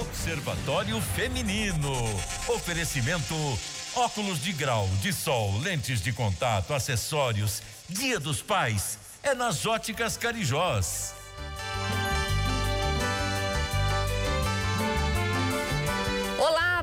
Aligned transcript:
Observatório 0.00 0.98
Feminino. 1.14 1.92
Oferecimento 2.48 3.34
óculos 3.94 4.42
de 4.42 4.52
grau, 4.52 4.88
de 5.02 5.12
sol, 5.12 5.58
lentes 5.58 6.00
de 6.00 6.10
contato, 6.10 6.72
acessórios. 6.72 7.62
Dia 7.88 8.18
dos 8.18 8.40
Pais 8.40 8.98
é 9.22 9.34
nas 9.34 9.66
óticas 9.66 10.16
Carijós. 10.16 11.19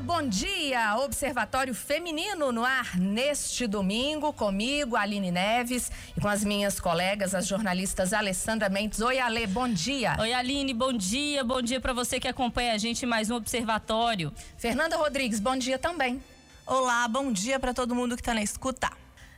Bom 0.07 0.23
dia! 0.23 0.95
Observatório 0.99 1.75
Feminino 1.75 2.49
no 2.53 2.63
ar 2.63 2.97
neste 2.97 3.67
domingo, 3.67 4.31
comigo, 4.31 4.95
Aline 4.95 5.31
Neves, 5.31 5.91
e 6.15 6.21
com 6.21 6.29
as 6.29 6.45
minhas 6.45 6.79
colegas, 6.79 7.35
as 7.35 7.45
jornalistas 7.45 8.13
Alessandra 8.13 8.69
Mendes. 8.69 9.01
Oi, 9.01 9.19
Ale, 9.19 9.45
bom 9.45 9.67
dia. 9.67 10.15
Oi, 10.17 10.31
Aline, 10.31 10.73
bom 10.73 10.93
dia. 10.93 11.43
Bom 11.43 11.61
dia 11.61 11.81
para 11.81 11.91
você 11.91 12.21
que 12.21 12.27
acompanha 12.27 12.71
a 12.71 12.77
gente 12.77 13.03
em 13.03 13.05
mais 13.05 13.29
um 13.29 13.35
Observatório. 13.35 14.31
Fernanda 14.57 14.95
Rodrigues, 14.95 15.41
bom 15.41 15.57
dia 15.57 15.77
também. 15.77 16.23
Olá, 16.65 17.05
bom 17.09 17.29
dia 17.29 17.59
para 17.59 17.73
todo 17.73 17.93
mundo 17.93 18.15
que 18.15 18.21
está 18.21 18.33
na 18.33 18.41
escuta. 18.41 18.89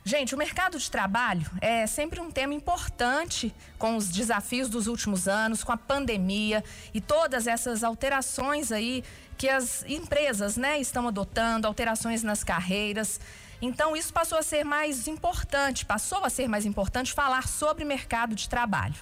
Gente, 0.02 0.34
o 0.34 0.38
mercado 0.38 0.78
de 0.78 0.90
trabalho 0.90 1.44
é 1.60 1.86
sempre 1.86 2.20
um 2.20 2.30
tema 2.30 2.54
importante 2.54 3.54
com 3.78 3.96
os 3.96 4.08
desafios 4.08 4.68
dos 4.68 4.86
últimos 4.86 5.28
anos, 5.28 5.62
com 5.62 5.72
a 5.72 5.76
pandemia 5.76 6.64
e 6.94 7.00
todas 7.00 7.46
essas 7.46 7.84
alterações 7.84 8.72
aí 8.72 9.04
que 9.36 9.48
as 9.48 9.84
empresas, 9.86 10.56
né, 10.56 10.80
estão 10.80 11.06
adotando, 11.06 11.66
alterações 11.66 12.22
nas 12.22 12.42
carreiras. 12.42 13.20
Então, 13.62 13.94
isso 13.96 14.12
passou 14.12 14.38
a 14.38 14.42
ser 14.42 14.64
mais 14.64 15.06
importante, 15.06 15.84
passou 15.84 16.24
a 16.24 16.30
ser 16.30 16.48
mais 16.48 16.64
importante 16.64 17.12
falar 17.12 17.46
sobre 17.46 17.84
mercado 17.84 18.34
de 18.34 18.48
trabalho. 18.48 18.94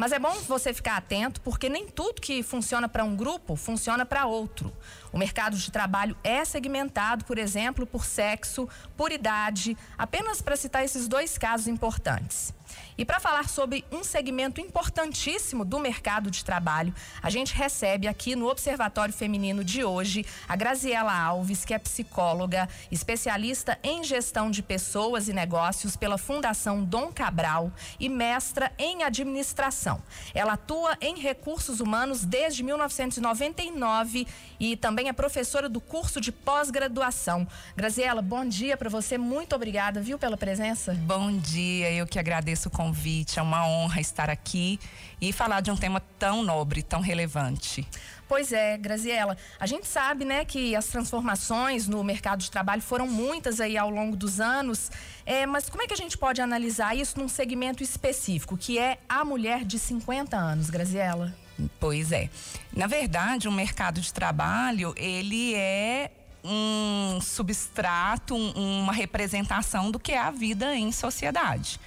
Mas 0.00 0.12
é 0.12 0.18
bom 0.18 0.32
você 0.48 0.72
ficar 0.72 0.96
atento, 0.96 1.42
porque 1.42 1.68
nem 1.68 1.86
tudo 1.86 2.22
que 2.22 2.42
funciona 2.42 2.88
para 2.88 3.04
um 3.04 3.14
grupo 3.14 3.54
funciona 3.54 4.06
para 4.06 4.24
outro. 4.24 4.72
O 5.12 5.18
mercado 5.18 5.58
de 5.58 5.70
trabalho 5.70 6.16
é 6.24 6.42
segmentado, 6.42 7.26
por 7.26 7.36
exemplo, 7.36 7.86
por 7.86 8.06
sexo, 8.06 8.66
por 8.96 9.12
idade, 9.12 9.76
apenas 9.98 10.40
para 10.40 10.56
citar 10.56 10.82
esses 10.82 11.06
dois 11.06 11.36
casos 11.36 11.68
importantes. 11.68 12.54
E 13.00 13.04
para 13.06 13.18
falar 13.18 13.48
sobre 13.48 13.82
um 13.90 14.04
segmento 14.04 14.60
importantíssimo 14.60 15.64
do 15.64 15.78
mercado 15.78 16.30
de 16.30 16.44
trabalho, 16.44 16.94
a 17.22 17.30
gente 17.30 17.54
recebe 17.54 18.06
aqui 18.06 18.36
no 18.36 18.46
Observatório 18.46 19.14
Feminino 19.14 19.64
de 19.64 19.82
hoje 19.82 20.26
a 20.46 20.54
Graziela 20.54 21.18
Alves, 21.18 21.64
que 21.64 21.72
é 21.72 21.78
psicóloga, 21.78 22.68
especialista 22.92 23.78
em 23.82 24.04
gestão 24.04 24.50
de 24.50 24.62
pessoas 24.62 25.28
e 25.28 25.32
negócios 25.32 25.96
pela 25.96 26.18
Fundação 26.18 26.84
Dom 26.84 27.10
Cabral 27.10 27.72
e 27.98 28.06
mestra 28.06 28.70
em 28.78 29.02
administração. 29.02 30.02
Ela 30.34 30.52
atua 30.52 30.94
em 31.00 31.18
recursos 31.18 31.80
humanos 31.80 32.22
desde 32.22 32.62
1999 32.62 34.26
e 34.60 34.76
também 34.76 35.08
é 35.08 35.12
professora 35.14 35.70
do 35.70 35.80
curso 35.80 36.20
de 36.20 36.30
pós-graduação. 36.30 37.48
Graziela, 37.74 38.20
bom 38.20 38.44
dia 38.44 38.76
para 38.76 38.90
você. 38.90 39.16
Muito 39.16 39.56
obrigada, 39.56 40.02
viu, 40.02 40.18
pela 40.18 40.36
presença. 40.36 40.92
Bom 40.92 41.34
dia, 41.38 41.90
eu 41.92 42.06
que 42.06 42.18
agradeço 42.18 42.68
o 42.68 42.70
convite. 42.70 42.89
É 43.36 43.42
uma 43.42 43.66
honra 43.66 44.00
estar 44.00 44.30
aqui 44.30 44.78
e 45.20 45.32
falar 45.32 45.60
de 45.60 45.70
um 45.70 45.76
tema 45.76 46.00
tão 46.18 46.42
nobre, 46.42 46.82
tão 46.82 47.00
relevante. 47.00 47.86
Pois 48.30 48.52
é, 48.52 48.78
Graziela. 48.78 49.36
A 49.58 49.66
gente 49.66 49.88
sabe, 49.88 50.24
né, 50.24 50.44
que 50.44 50.76
as 50.76 50.86
transformações 50.86 51.88
no 51.88 52.02
mercado 52.04 52.40
de 52.40 52.50
trabalho 52.50 52.80
foram 52.80 53.08
muitas 53.08 53.60
aí 53.60 53.76
ao 53.76 53.90
longo 53.90 54.16
dos 54.16 54.40
anos. 54.40 54.88
É, 55.26 55.46
mas 55.46 55.68
como 55.68 55.82
é 55.82 55.86
que 55.88 55.92
a 55.92 55.96
gente 55.96 56.16
pode 56.16 56.40
analisar 56.40 56.96
isso 56.96 57.18
num 57.18 57.28
segmento 57.28 57.82
específico, 57.82 58.56
que 58.56 58.78
é 58.78 58.98
a 59.08 59.24
mulher 59.24 59.64
de 59.64 59.80
50 59.80 60.36
anos, 60.36 60.70
Graziela? 60.70 61.34
Pois 61.80 62.12
é. 62.12 62.30
Na 62.72 62.86
verdade, 62.86 63.48
o 63.48 63.52
mercado 63.52 64.00
de 64.00 64.12
trabalho, 64.14 64.94
ele 64.96 65.54
é 65.56 66.12
um 66.44 67.20
substrato, 67.20 68.34
um, 68.34 68.80
uma 68.82 68.92
representação 68.92 69.90
do 69.90 69.98
que 69.98 70.12
é 70.12 70.18
a 70.18 70.30
vida 70.30 70.74
em 70.74 70.92
sociedade 70.92 71.80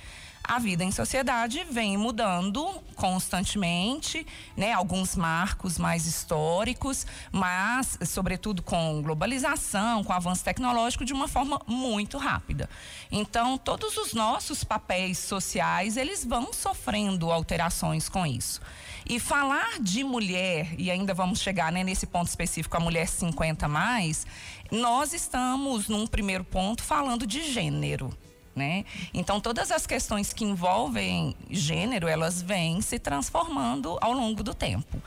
a 0.44 0.60
vida 0.60 0.84
em 0.84 0.92
sociedade 0.92 1.66
vem 1.70 1.98
mudando 1.98 2.66
constantemente, 2.96 4.28
né? 4.58 4.74
Alguns 4.74 5.16
marcos 5.16 5.78
mais 5.78 6.06
históricos, 6.06 7.08
mas 7.32 7.98
sobretudo 8.06 8.62
com 8.62 9.02
globalização, 9.02 10.04
com 10.04 10.12
avanço 10.12 10.44
tecnológico 10.44 11.06
de 11.06 11.14
uma 11.14 11.28
forma 11.28 11.62
muito 11.66 12.18
rápida. 12.18 12.70
Então, 13.10 13.58
todos 13.58 13.96
os 13.98 14.14
nossos 14.14 14.64
papéis 14.64 15.18
sociais, 15.18 15.96
eles 15.96 16.26
vão 16.26 16.52
sofrendo 16.52 17.32
alterações 17.32 18.10
com 18.10 18.26
isso. 18.26 18.62
E 19.08 19.20
falar 19.20 19.80
de 19.80 20.04
mulher, 20.04 20.76
e 20.78 20.92
ainda 20.92 21.14
vamos 21.14 21.40
chegar 21.40 21.72
né, 21.72 21.84
nesse 21.84 22.06
ponto 22.06 22.28
específico, 22.28 22.76
a 22.76 22.80
mulher 22.80 23.08
50 23.08 23.68
mais, 23.68 24.28
nós 24.70 25.14
estamos, 25.14 25.88
num 25.88 26.06
primeiro 26.06 26.44
ponto, 26.44 26.84
falando 26.84 27.26
de 27.26 27.50
gênero 27.52 28.14
né? 28.56 28.86
Então 29.14 29.40
todas 29.40 29.72
as 29.72 29.88
questões 29.88 30.34
que 30.34 30.44
envolvem 30.44 31.36
gênero, 31.50 32.08
elas 32.08 32.42
vêm 32.42 32.82
se 32.82 33.00
transformando 33.00 33.98
ao 34.02 34.14
longo 34.14 34.44
do 34.44 34.54
tempo. 34.54 35.02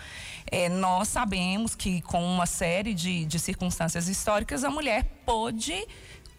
É, 0.50 0.68
nós 0.68 1.08
sabemos 1.08 1.74
que 1.74 2.00
com 2.02 2.24
uma 2.24 2.46
série 2.46 2.94
de, 2.94 3.24
de 3.24 3.38
circunstâncias 3.38 4.08
históricas 4.08 4.62
a 4.62 4.70
mulher 4.70 5.04
pôde 5.24 5.86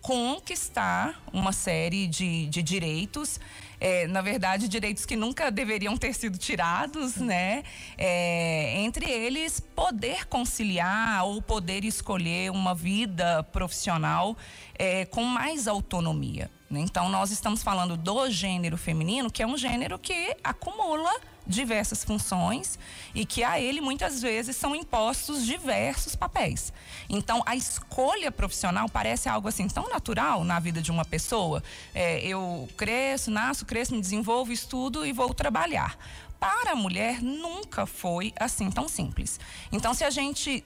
conquistar 0.02 1.22
uma 1.34 1.52
série 1.52 2.08
de, 2.08 2.48
de 2.48 2.64
direitos, 2.64 3.42
é, 3.78 4.08
na 4.08 4.22
verdade, 4.22 4.70
direitos 4.70 5.06
que 5.06 5.18
nunca 5.18 5.52
deveriam 5.52 5.98
ter 5.98 6.14
sido 6.14 6.38
tirados, 6.38 7.18
né? 7.18 7.64
É, 7.98 8.80
entre 8.80 9.12
eles, 9.12 9.60
poder 9.60 10.26
conciliar 10.28 11.26
ou 11.26 11.42
poder 11.42 11.84
escolher 11.84 12.52
uma 12.52 12.74
vida 12.74 13.44
profissional 13.52 14.38
é, 14.80 15.04
com 15.06 15.24
mais 15.24 15.68
autonomia. 15.68 16.50
Então, 16.70 17.08
nós 17.08 17.32
estamos 17.32 17.64
falando 17.64 17.96
do 17.96 18.30
gênero 18.30 18.78
feminino, 18.78 19.32
que 19.32 19.42
é 19.42 19.48
um 19.48 19.58
gênero 19.58 19.98
que 19.98 20.36
acumula 20.44 21.12
diversas 21.48 22.04
funções 22.04 22.78
e 23.16 23.26
que 23.26 23.42
a 23.42 23.58
ele 23.58 23.80
muitas 23.80 24.22
vezes 24.22 24.56
são 24.58 24.76
impostos 24.76 25.46
diversos 25.46 26.14
papéis. 26.14 26.74
Então, 27.10 27.42
a 27.46 27.56
escolha 27.56 28.30
profissional 28.32 28.90
parece 28.90 29.30
algo 29.30 29.48
assim 29.48 29.68
tão 29.70 29.90
natural 29.90 30.44
na 30.44 30.60
vida 30.60 30.82
de 30.82 30.92
uma 30.92 31.06
pessoa. 31.06 31.64
É, 31.96 32.20
eu 32.20 32.68
cresço, 32.76 33.32
nasço, 33.32 33.66
cresço, 33.66 33.96
me 33.96 34.02
desenvolvo, 34.02 34.52
estudo 34.52 35.06
e 35.06 35.14
vou 35.14 35.34
trabalhar 35.34 35.98
para 36.40 36.72
a 36.72 36.76
mulher 36.76 37.22
nunca 37.22 37.86
foi 37.86 38.34
assim 38.40 38.70
tão 38.70 38.88
simples. 38.88 39.40
Então, 39.72 39.94
se 39.94 40.04
a 40.04 40.10
gente 40.10 40.64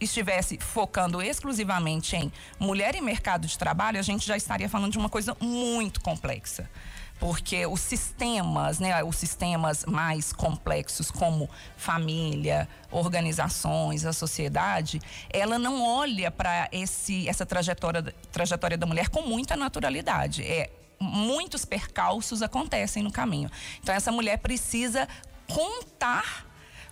estivesse 0.00 0.58
focando 0.58 1.20
exclusivamente 1.20 2.16
em 2.16 2.32
mulher 2.58 2.94
e 2.94 3.00
mercado 3.00 3.46
de 3.46 3.58
trabalho, 3.58 3.98
a 3.98 4.02
gente 4.02 4.26
já 4.26 4.36
estaria 4.36 4.68
falando 4.68 4.92
de 4.92 4.98
uma 4.98 5.08
coisa 5.08 5.36
muito 5.40 6.00
complexa. 6.00 6.68
Porque 7.18 7.64
os 7.66 7.80
sistemas, 7.80 8.80
né, 8.80 9.02
os 9.04 9.16
sistemas 9.16 9.84
mais 9.84 10.32
complexos, 10.32 11.08
como 11.08 11.48
família, 11.76 12.68
organizações, 12.90 14.04
a 14.04 14.12
sociedade, 14.12 15.00
ela 15.30 15.56
não 15.56 15.84
olha 15.84 16.32
para 16.32 16.68
essa 16.72 17.46
trajetória, 17.46 18.02
trajetória 18.32 18.76
da 18.76 18.86
mulher 18.86 19.08
com 19.08 19.22
muita 19.22 19.56
naturalidade. 19.56 20.42
É 20.42 20.70
muitos 21.02 21.64
percalços 21.64 22.42
acontecem 22.42 23.02
no 23.02 23.10
caminho. 23.10 23.50
Então 23.80 23.94
essa 23.94 24.12
mulher 24.12 24.38
precisa 24.38 25.08
contar 25.46 26.46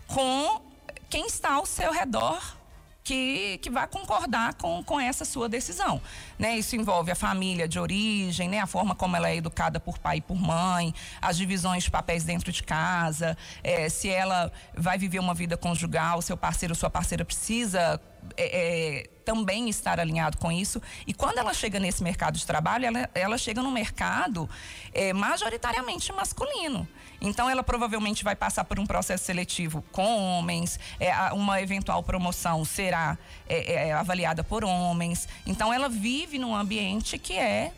com 0.07 0.61
quem 1.09 1.27
está 1.27 1.55
ao 1.55 1.67
seu 1.67 1.93
redor 1.93 2.61
que, 3.03 3.59
que 3.59 3.71
vai 3.71 3.87
concordar 3.87 4.55
com, 4.55 4.85
com 4.85 5.01
essa 5.01 5.25
sua 5.25 5.49
decisão. 5.49 6.01
Né? 6.39 6.59
Isso 6.59 6.77
envolve 6.77 7.11
a 7.11 7.15
família 7.15 7.67
de 7.67 7.79
origem, 7.79 8.49
né? 8.49 8.61
a 8.61 8.67
forma 8.67 8.95
como 8.95 9.17
ela 9.17 9.29
é 9.29 9.37
educada 9.37 9.81
por 9.81 9.99
pai 9.99 10.19
e 10.19 10.21
por 10.21 10.37
mãe, 10.37 10.95
as 11.21 11.37
divisões 11.37 11.85
de 11.85 11.91
papéis 11.91 12.23
dentro 12.23 12.53
de 12.53 12.63
casa, 12.63 13.37
é, 13.65 13.89
se 13.89 14.09
ela 14.09 14.53
vai 14.77 14.97
viver 14.99 15.19
uma 15.19 15.35
vida 15.35 15.57
conjugal, 15.57 16.23
seu 16.23 16.37
parceiro 16.37 16.73
ou 16.73 16.77
sua 16.77 16.91
parceira 16.91 17.25
precisa 17.25 18.01
é, 18.37 18.99
é, 18.99 19.11
também 19.25 19.69
estar 19.69 20.01
alinhado 20.01 20.39
com 20.39 20.51
isso. 20.51 20.81
E 21.07 21.15
quando 21.15 21.39
ela 21.39 21.53
chega 21.55 21.79
nesse 21.79 22.03
mercado 22.03 22.39
de 22.39 22.47
trabalho, 22.47 22.87
ela, 22.87 23.11
ela 23.15 23.39
chega 23.39 23.63
num 23.63 23.71
mercado 23.71 24.49
é, 24.93 25.13
majoritariamente 25.13 26.13
masculino. 26.13 26.89
Então, 27.21 27.49
ela 27.49 27.63
provavelmente 27.63 28.25
vai 28.25 28.35
passar 28.35 28.65
por 28.65 28.81
um 28.81 28.87
processo 28.87 29.25
seletivo 29.25 29.83
com 29.93 30.17
homens, 30.17 30.81
é, 30.99 31.13
uma 31.33 31.61
eventual 31.61 32.03
promoção 32.03 32.65
será 32.65 33.19
é, 33.47 33.93
avaliada 33.93 34.43
por 34.43 34.65
homens. 34.65 35.29
Então, 35.47 35.73
ela 35.73 35.89
vive 35.89 36.39
num 36.39 36.55
ambiente 36.55 37.19
que 37.19 37.35
é 37.35 37.73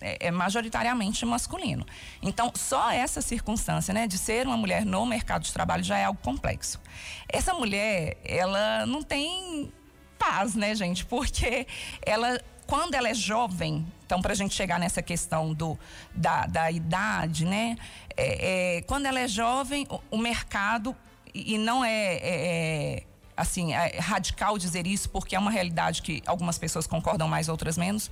é, 0.00 0.28
é, 0.28 0.30
majoritariamente 0.30 1.26
masculino. 1.26 1.86
Então, 2.22 2.50
só 2.56 2.90
essa 2.90 3.20
circunstância, 3.20 3.92
né, 3.92 4.06
de 4.06 4.16
ser 4.16 4.46
uma 4.46 4.56
mulher 4.56 4.84
no 4.86 5.04
mercado 5.04 5.42
de 5.42 5.52
trabalho 5.52 5.84
já 5.84 5.98
é 5.98 6.04
algo 6.04 6.18
complexo. 6.22 6.80
Essa 7.28 7.52
mulher, 7.52 8.16
ela 8.24 8.86
não 8.86 9.02
tem 9.02 9.70
paz, 10.20 10.54
né, 10.54 10.74
gente? 10.74 11.06
Porque 11.06 11.66
ela, 12.02 12.38
quando 12.66 12.94
ela 12.94 13.08
é 13.08 13.14
jovem, 13.14 13.86
então, 14.04 14.20
para 14.20 14.32
a 14.32 14.36
gente 14.36 14.54
chegar 14.54 14.78
nessa 14.78 15.00
questão 15.00 15.54
do, 15.54 15.78
da, 16.14 16.46
da 16.46 16.70
idade, 16.70 17.46
né? 17.46 17.76
É, 18.16 18.76
é, 18.76 18.82
quando 18.82 19.06
ela 19.06 19.18
é 19.18 19.26
jovem, 19.26 19.86
o, 19.88 20.16
o 20.16 20.18
mercado, 20.18 20.94
e 21.34 21.56
não 21.56 21.82
é, 21.84 22.14
é, 22.14 22.20
é 22.22 23.02
assim, 23.36 23.72
é 23.72 23.98
radical 23.98 24.58
dizer 24.58 24.86
isso, 24.86 25.08
porque 25.08 25.34
é 25.34 25.38
uma 25.38 25.50
realidade 25.50 26.02
que 26.02 26.22
algumas 26.26 26.58
pessoas 26.58 26.86
concordam 26.86 27.26
mais, 27.26 27.48
outras 27.48 27.78
menos, 27.78 28.10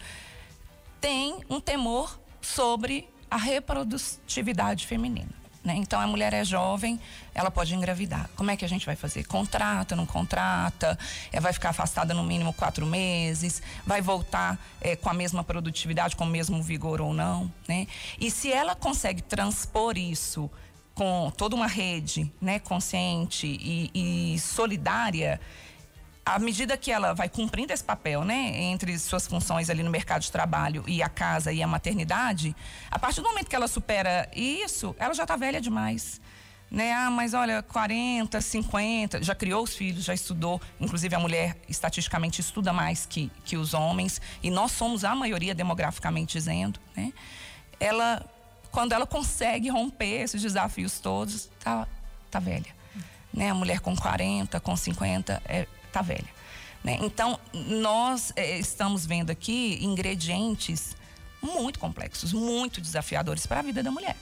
tem 1.00 1.38
um 1.50 1.60
temor 1.60 2.18
sobre 2.40 3.08
a 3.30 3.36
reprodutividade 3.36 4.86
feminina. 4.86 5.38
Né? 5.68 5.76
Então 5.76 6.00
a 6.00 6.06
mulher 6.06 6.32
é 6.32 6.42
jovem, 6.42 6.98
ela 7.34 7.50
pode 7.50 7.74
engravidar. 7.74 8.30
Como 8.34 8.50
é 8.50 8.56
que 8.56 8.64
a 8.64 8.68
gente 8.68 8.86
vai 8.86 8.96
fazer? 8.96 9.24
Contrata, 9.24 9.94
não 9.94 10.06
contrata? 10.06 10.98
É, 11.30 11.38
vai 11.40 11.52
ficar 11.52 11.68
afastada 11.68 12.14
no 12.14 12.24
mínimo 12.24 12.54
quatro 12.54 12.86
meses? 12.86 13.60
Vai 13.86 14.00
voltar 14.00 14.58
é, 14.80 14.96
com 14.96 15.10
a 15.10 15.12
mesma 15.12 15.44
produtividade, 15.44 16.16
com 16.16 16.24
o 16.24 16.26
mesmo 16.26 16.62
vigor 16.62 17.02
ou 17.02 17.12
não? 17.12 17.52
Né? 17.68 17.86
E 18.18 18.30
se 18.30 18.50
ela 18.50 18.74
consegue 18.74 19.20
transpor 19.20 19.98
isso 19.98 20.50
com 20.94 21.30
toda 21.36 21.54
uma 21.54 21.66
rede 21.66 22.32
né, 22.40 22.58
consciente 22.58 23.46
e, 23.46 24.32
e 24.34 24.38
solidária, 24.38 25.38
à 26.28 26.38
medida 26.38 26.76
que 26.76 26.92
ela 26.92 27.14
vai 27.14 27.26
cumprindo 27.26 27.72
esse 27.72 27.82
papel, 27.82 28.22
né, 28.22 28.60
entre 28.64 28.98
suas 28.98 29.26
funções 29.26 29.70
ali 29.70 29.82
no 29.82 29.90
mercado 29.90 30.20
de 30.20 30.30
trabalho 30.30 30.84
e 30.86 31.02
a 31.02 31.08
casa 31.08 31.50
e 31.50 31.62
a 31.62 31.66
maternidade, 31.66 32.54
a 32.90 32.98
partir 32.98 33.22
do 33.22 33.28
momento 33.28 33.48
que 33.48 33.56
ela 33.56 33.66
supera 33.66 34.28
isso, 34.36 34.94
ela 34.98 35.14
já 35.14 35.22
está 35.22 35.36
velha 35.36 35.58
demais. 35.58 36.20
Né? 36.70 36.92
Ah, 36.92 37.10
mas 37.10 37.32
olha, 37.32 37.62
40, 37.62 38.42
50, 38.42 39.22
já 39.22 39.34
criou 39.34 39.64
os 39.64 39.74
filhos, 39.74 40.04
já 40.04 40.12
estudou. 40.12 40.60
Inclusive, 40.78 41.14
a 41.14 41.18
mulher, 41.18 41.56
estatisticamente, 41.66 42.42
estuda 42.42 42.74
mais 42.74 43.06
que, 43.06 43.32
que 43.42 43.56
os 43.56 43.72
homens. 43.72 44.20
E 44.42 44.50
nós 44.50 44.72
somos 44.72 45.04
a 45.04 45.14
maioria, 45.14 45.54
demograficamente 45.54 46.34
dizendo. 46.34 46.78
Né? 46.94 47.10
Ela, 47.80 48.22
quando 48.70 48.92
ela 48.92 49.06
consegue 49.06 49.70
romper 49.70 50.24
esses 50.24 50.42
desafios 50.42 50.98
todos, 51.00 51.48
tá, 51.64 51.88
tá 52.30 52.38
velha. 52.38 52.76
Né? 53.32 53.48
A 53.48 53.54
mulher 53.54 53.80
com 53.80 53.96
40, 53.96 54.60
com 54.60 54.76
50, 54.76 55.42
é, 55.46 55.66
tá 55.98 56.02
velha. 56.02 56.38
Né? 56.82 56.98
Então, 57.02 57.38
nós 57.52 58.32
é, 58.36 58.58
estamos 58.58 59.04
vendo 59.04 59.30
aqui 59.30 59.78
ingredientes 59.82 60.96
muito 61.42 61.78
complexos, 61.78 62.32
muito 62.32 62.80
desafiadores 62.80 63.46
para 63.46 63.60
a 63.60 63.62
vida 63.62 63.82
da 63.82 63.90
mulher. 63.90 64.16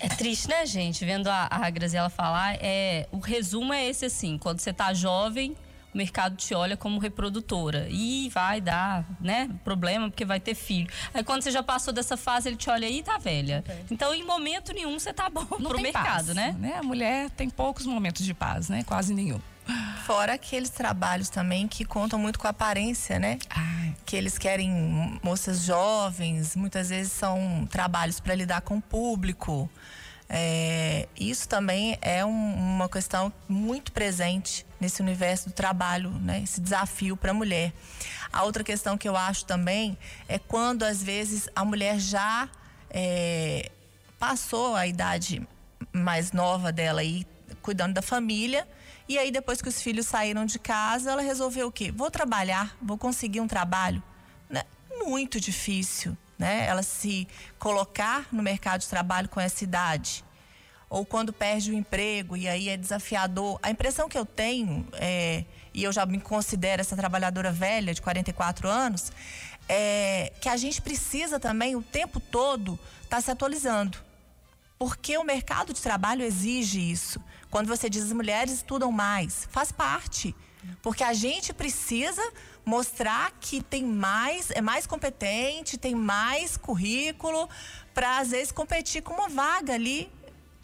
É 0.00 0.08
triste, 0.08 0.48
né, 0.48 0.64
gente? 0.64 1.04
Vendo 1.04 1.28
a, 1.28 1.48
a 1.50 1.70
Graziela 1.70 2.08
falar, 2.08 2.56
é, 2.60 3.08
o 3.10 3.18
resumo 3.18 3.72
é 3.72 3.84
esse 3.84 4.04
assim: 4.04 4.38
quando 4.38 4.60
você 4.60 4.72
tá 4.72 4.94
jovem, 4.94 5.56
o 5.92 5.98
mercado 5.98 6.36
te 6.36 6.54
olha 6.54 6.76
como 6.76 7.00
reprodutora. 7.00 7.88
E 7.90 8.28
vai 8.28 8.60
dar, 8.60 9.04
né, 9.20 9.50
problema, 9.64 10.08
porque 10.08 10.24
vai 10.24 10.38
ter 10.38 10.54
filho. 10.54 10.88
Aí 11.12 11.24
quando 11.24 11.42
você 11.42 11.50
já 11.50 11.64
passou 11.64 11.92
dessa 11.92 12.16
fase, 12.16 12.48
ele 12.48 12.56
te 12.56 12.70
olha 12.70 12.86
aí 12.86 12.98
e 12.98 13.02
tá 13.02 13.18
velha. 13.18 13.64
Okay. 13.66 13.84
Então, 13.90 14.14
em 14.14 14.24
momento 14.24 14.72
nenhum, 14.72 14.98
você 14.98 15.12
tá 15.12 15.28
bom 15.28 15.46
Não 15.58 15.70
pro 15.70 15.80
mercado, 15.80 16.04
paz, 16.04 16.26
né? 16.28 16.54
né? 16.58 16.76
A 16.78 16.82
mulher 16.82 17.28
tem 17.30 17.50
poucos 17.50 17.84
momentos 17.84 18.24
de 18.24 18.34
paz, 18.34 18.68
né? 18.68 18.84
Quase 18.84 19.12
nenhum. 19.12 19.40
Fora 20.06 20.34
aqueles 20.34 20.70
trabalhos 20.70 21.28
também 21.28 21.68
que 21.68 21.84
contam 21.84 22.18
muito 22.18 22.38
com 22.38 22.46
a 22.46 22.50
aparência, 22.50 23.18
né? 23.18 23.38
Ai. 23.50 23.94
Que 24.06 24.16
eles 24.16 24.38
querem 24.38 25.18
moças 25.22 25.62
jovens, 25.62 26.56
muitas 26.56 26.88
vezes 26.88 27.12
são 27.12 27.68
trabalhos 27.70 28.18
para 28.18 28.34
lidar 28.34 28.62
com 28.62 28.78
o 28.78 28.80
público. 28.80 29.70
É, 30.30 31.08
isso 31.18 31.48
também 31.48 31.98
é 32.00 32.24
um, 32.24 32.54
uma 32.76 32.88
questão 32.88 33.32
muito 33.48 33.92
presente 33.92 34.64
nesse 34.80 35.00
universo 35.02 35.48
do 35.48 35.52
trabalho, 35.52 36.10
né? 36.10 36.42
Esse 36.42 36.60
desafio 36.60 37.16
para 37.16 37.30
a 37.30 37.34
mulher. 37.34 37.72
A 38.32 38.44
outra 38.44 38.62
questão 38.62 38.96
que 38.96 39.08
eu 39.08 39.16
acho 39.16 39.44
também 39.44 39.96
é 40.28 40.38
quando 40.38 40.82
às 40.84 41.02
vezes 41.02 41.48
a 41.54 41.64
mulher 41.64 41.98
já 41.98 42.48
é, 42.90 43.70
passou 44.18 44.74
a 44.74 44.86
idade 44.86 45.46
mais 45.92 46.32
nova 46.32 46.72
dela 46.72 47.00
aí, 47.00 47.26
cuidando 47.62 47.94
da 47.94 48.02
família 48.02 48.66
e 49.08 49.18
aí, 49.18 49.30
depois 49.30 49.62
que 49.62 49.68
os 49.68 49.80
filhos 49.80 50.06
saíram 50.06 50.44
de 50.44 50.58
casa, 50.58 51.10
ela 51.10 51.22
resolveu 51.22 51.68
o 51.68 51.72
quê? 51.72 51.90
Vou 51.90 52.10
trabalhar, 52.10 52.76
vou 52.82 52.98
conseguir 52.98 53.40
um 53.40 53.48
trabalho. 53.48 54.02
Né? 54.50 54.62
Muito 55.02 55.40
difícil, 55.40 56.14
né? 56.38 56.66
Ela 56.66 56.82
se 56.82 57.26
colocar 57.58 58.26
no 58.30 58.42
mercado 58.42 58.82
de 58.82 58.88
trabalho 58.88 59.26
com 59.28 59.40
essa 59.40 59.64
idade. 59.64 60.22
Ou 60.90 61.06
quando 61.06 61.32
perde 61.32 61.70
o 61.70 61.74
emprego 61.74 62.36
e 62.36 62.46
aí 62.46 62.68
é 62.68 62.76
desafiador. 62.76 63.58
A 63.62 63.70
impressão 63.70 64.10
que 64.10 64.18
eu 64.18 64.26
tenho, 64.26 64.86
é, 64.92 65.44
e 65.72 65.84
eu 65.84 65.92
já 65.92 66.04
me 66.04 66.20
considero 66.20 66.82
essa 66.82 66.94
trabalhadora 66.94 67.50
velha 67.50 67.94
de 67.94 68.02
44 68.02 68.68
anos, 68.68 69.10
é 69.66 70.32
que 70.38 70.50
a 70.50 70.56
gente 70.58 70.82
precisa 70.82 71.40
também 71.40 71.76
o 71.76 71.82
tempo 71.82 72.20
todo 72.20 72.78
estar 73.02 73.16
tá 73.16 73.20
se 73.22 73.30
atualizando. 73.30 73.98
Porque 74.78 75.16
o 75.16 75.24
mercado 75.24 75.72
de 75.72 75.80
trabalho 75.80 76.22
exige 76.22 76.78
isso. 76.78 77.20
Quando 77.50 77.66
você 77.66 77.88
diz 77.88 78.04
as 78.04 78.12
mulheres 78.12 78.52
estudam 78.52 78.92
mais, 78.92 79.48
faz 79.50 79.72
parte. 79.72 80.34
Porque 80.82 81.02
a 81.02 81.12
gente 81.12 81.52
precisa 81.52 82.22
mostrar 82.64 83.32
que 83.40 83.62
tem 83.62 83.84
mais, 83.84 84.50
é 84.50 84.60
mais 84.60 84.86
competente, 84.86 85.78
tem 85.78 85.94
mais 85.94 86.56
currículo 86.56 87.48
para 87.94 88.18
às 88.18 88.30
vezes 88.30 88.52
competir 88.52 89.02
com 89.02 89.14
uma 89.14 89.28
vaga 89.28 89.74
ali 89.74 90.10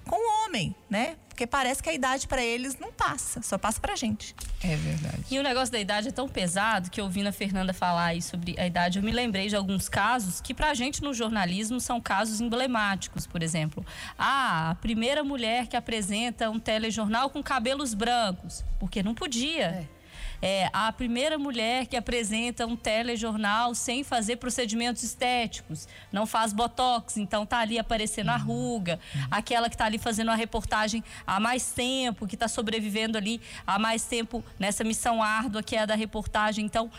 com 0.06 0.16
o 0.16 0.44
homem, 0.44 0.74
né? 0.90 1.16
Porque 1.34 1.48
parece 1.48 1.82
que 1.82 1.90
a 1.90 1.92
idade 1.92 2.28
para 2.28 2.40
eles 2.40 2.78
não 2.78 2.92
passa, 2.92 3.42
só 3.42 3.58
passa 3.58 3.80
pra 3.80 3.96
gente. 3.96 4.36
É 4.62 4.76
verdade. 4.76 5.24
E 5.28 5.36
o 5.36 5.42
negócio 5.42 5.72
da 5.72 5.80
idade 5.80 6.06
é 6.06 6.12
tão 6.12 6.28
pesado 6.28 6.88
que 6.88 7.02
ouvindo 7.02 7.26
a 7.26 7.32
Fernanda 7.32 7.74
falar 7.74 8.04
aí 8.04 8.22
sobre 8.22 8.54
a 8.56 8.64
idade, 8.64 9.00
eu 9.00 9.02
me 9.02 9.10
lembrei 9.10 9.48
de 9.48 9.56
alguns 9.56 9.88
casos 9.88 10.40
que 10.40 10.54
pra 10.54 10.72
gente 10.74 11.02
no 11.02 11.12
jornalismo 11.12 11.80
são 11.80 12.00
casos 12.00 12.40
emblemáticos, 12.40 13.26
por 13.26 13.42
exemplo. 13.42 13.84
Ah, 14.16 14.70
a 14.70 14.74
primeira 14.76 15.24
mulher 15.24 15.66
que 15.66 15.76
apresenta 15.76 16.48
um 16.48 16.60
telejornal 16.60 17.28
com 17.28 17.42
cabelos 17.42 17.94
brancos, 17.94 18.64
porque 18.78 19.02
não 19.02 19.12
podia. 19.12 19.64
É 19.64 19.93
é, 20.40 20.68
a 20.72 20.92
primeira 20.92 21.38
mulher 21.38 21.86
que 21.86 21.96
apresenta 21.96 22.66
um 22.66 22.76
telejornal 22.76 23.74
sem 23.74 24.04
fazer 24.04 24.36
procedimentos 24.36 25.02
estéticos, 25.02 25.88
não 26.12 26.26
faz 26.26 26.52
botox, 26.52 27.16
então 27.16 27.46
tá 27.46 27.58
ali 27.58 27.78
aparecendo 27.78 28.28
uhum. 28.28 28.34
a 28.34 28.38
ruga, 28.38 29.00
uhum. 29.14 29.26
aquela 29.30 29.70
que 29.70 29.76
tá 29.76 29.84
ali 29.84 29.98
fazendo 29.98 30.30
a 30.30 30.34
reportagem 30.34 31.02
há 31.26 31.40
mais 31.40 31.72
tempo, 31.72 32.26
que 32.26 32.34
está 32.34 32.48
sobrevivendo 32.48 33.18
ali 33.18 33.40
há 33.66 33.78
mais 33.78 34.04
tempo 34.04 34.44
nessa 34.58 34.84
missão 34.84 35.22
árdua 35.22 35.62
que 35.62 35.76
é 35.76 35.80
a 35.80 35.86
da 35.86 35.94
reportagem. 35.94 36.64
Então, 36.64 36.90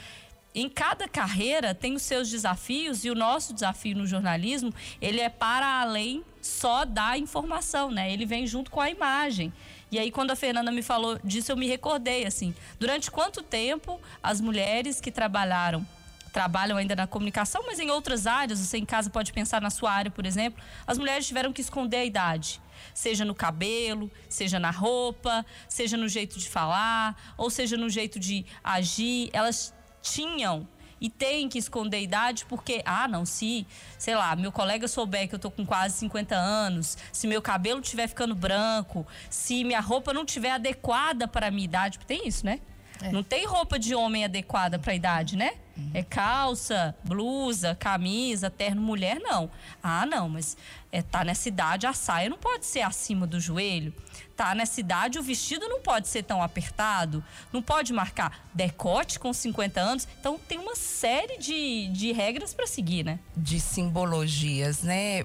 em 0.55 0.69
cada 0.69 1.05
carreira 1.07 1.75
tem 1.75 1.95
os 1.95 2.01
seus 2.01 2.29
desafios 2.29 3.03
e 3.03 3.09
o 3.09 3.15
nosso 3.15 3.53
desafio 3.53 3.95
no 3.97 4.07
jornalismo, 4.07 4.73
ele 5.01 5.19
é 5.19 5.27
para 5.27 5.81
além 5.81 6.23
só 6.41 6.85
da 6.85 7.17
informação, 7.17 7.91
né? 7.91 8.11
Ele 8.11 8.25
vem 8.25 8.47
junto 8.47 8.71
com 8.71 8.79
a 8.79 8.89
imagem. 8.89 9.51
E 9.95 9.99
aí, 9.99 10.11
quando 10.11 10.31
a 10.31 10.35
Fernanda 10.35 10.73
me 10.73 10.81
falou 10.81 11.17
disso, 11.23 11.53
eu 11.53 11.55
me 11.55 11.65
recordei, 11.67 12.25
assim, 12.25 12.53
durante 12.77 13.09
quanto 13.09 13.41
tempo 13.41 13.97
as 14.21 14.41
mulheres 14.41 14.99
que 14.99 15.09
trabalharam 15.09 15.87
trabalham 16.33 16.77
ainda 16.77 16.97
na 16.97 17.07
comunicação, 17.07 17.63
mas 17.65 17.79
em 17.79 17.89
outras 17.89 18.27
áreas, 18.27 18.59
você 18.59 18.77
em 18.77 18.83
casa 18.83 19.09
pode 19.09 19.31
pensar 19.31 19.61
na 19.61 19.69
sua 19.69 19.89
área, 19.93 20.11
por 20.11 20.25
exemplo, 20.25 20.61
as 20.85 20.97
mulheres 20.97 21.25
tiveram 21.25 21.53
que 21.53 21.61
esconder 21.61 21.95
a 21.95 22.03
idade. 22.03 22.59
Seja 22.93 23.23
no 23.23 23.33
cabelo, 23.33 24.11
seja 24.27 24.59
na 24.59 24.69
roupa, 24.69 25.45
seja 25.69 25.95
no 25.95 26.09
jeito 26.09 26.37
de 26.37 26.49
falar, 26.49 27.15
ou 27.37 27.49
seja 27.49 27.77
no 27.77 27.89
jeito 27.89 28.19
de 28.19 28.45
agir. 28.61 29.29
Elas 29.31 29.73
tinham 30.01 30.67
e 31.05 31.09
tem 31.09 31.47
que 31.47 31.59
esconder 31.59 31.97
a 31.97 32.01
idade 32.01 32.45
porque, 32.45 32.81
ah, 32.83 33.07
não, 33.07 33.27
se, 33.27 33.67
sei 33.95 34.15
lá, 34.15 34.35
meu 34.35 34.51
colega 34.51 34.87
souber 34.87 35.29
que 35.29 35.35
eu 35.35 35.39
tô 35.39 35.51
com 35.51 35.63
quase 35.63 35.99
50 35.99 36.35
anos, 36.35 36.97
se 37.11 37.27
meu 37.27 37.43
cabelo 37.43 37.79
estiver 37.79 38.07
ficando 38.07 38.33
branco, 38.33 39.05
se 39.29 39.63
minha 39.63 39.79
roupa 39.81 40.11
não 40.11 40.23
estiver 40.23 40.49
adequada 40.49 41.27
para 41.27 41.45
a 41.45 41.51
minha 41.51 41.65
idade, 41.65 41.99
porque 41.99 42.17
tem 42.17 42.27
isso, 42.27 42.43
né? 42.43 42.59
É. 43.03 43.11
Não 43.11 43.21
tem 43.21 43.45
roupa 43.45 43.77
de 43.77 43.93
homem 43.93 44.25
adequada 44.25 44.79
para 44.79 44.93
a 44.93 44.95
idade, 44.95 45.37
né? 45.37 45.51
Uhum. 45.77 45.91
É 45.93 46.01
calça, 46.01 46.95
blusa, 47.03 47.75
camisa, 47.75 48.49
terno, 48.49 48.81
mulher, 48.81 49.19
não. 49.19 49.51
Ah, 49.83 50.07
não, 50.07 50.27
mas 50.27 50.57
é, 50.91 51.03
tá 51.03 51.23
nessa 51.23 51.47
idade, 51.47 51.85
a 51.85 51.93
saia 51.93 52.29
não 52.29 52.37
pode 52.37 52.65
ser 52.65 52.81
acima 52.81 53.27
do 53.27 53.39
joelho. 53.39 53.93
Tá 54.35 54.53
nessa 54.53 54.79
idade, 54.79 55.17
o 55.17 55.23
vestido 55.23 55.67
não 55.69 55.81
pode 55.81 56.09
ser 56.09 56.23
tão 56.23 56.41
apertado, 56.41 57.23
não 57.53 57.61
pode 57.61 57.93
marcar 57.93 58.45
decote 58.53 59.17
com 59.17 59.31
50 59.31 59.79
anos. 59.79 60.07
Então, 60.19 60.37
tem 60.37 60.59
uma 60.59 60.75
série 60.75 61.37
de, 61.37 61.87
de 61.87 62.11
regras 62.11 62.53
para 62.53 62.67
seguir, 62.67 63.05
né? 63.05 63.19
De 63.35 63.59
simbologias, 63.59 64.83
né? 64.83 65.23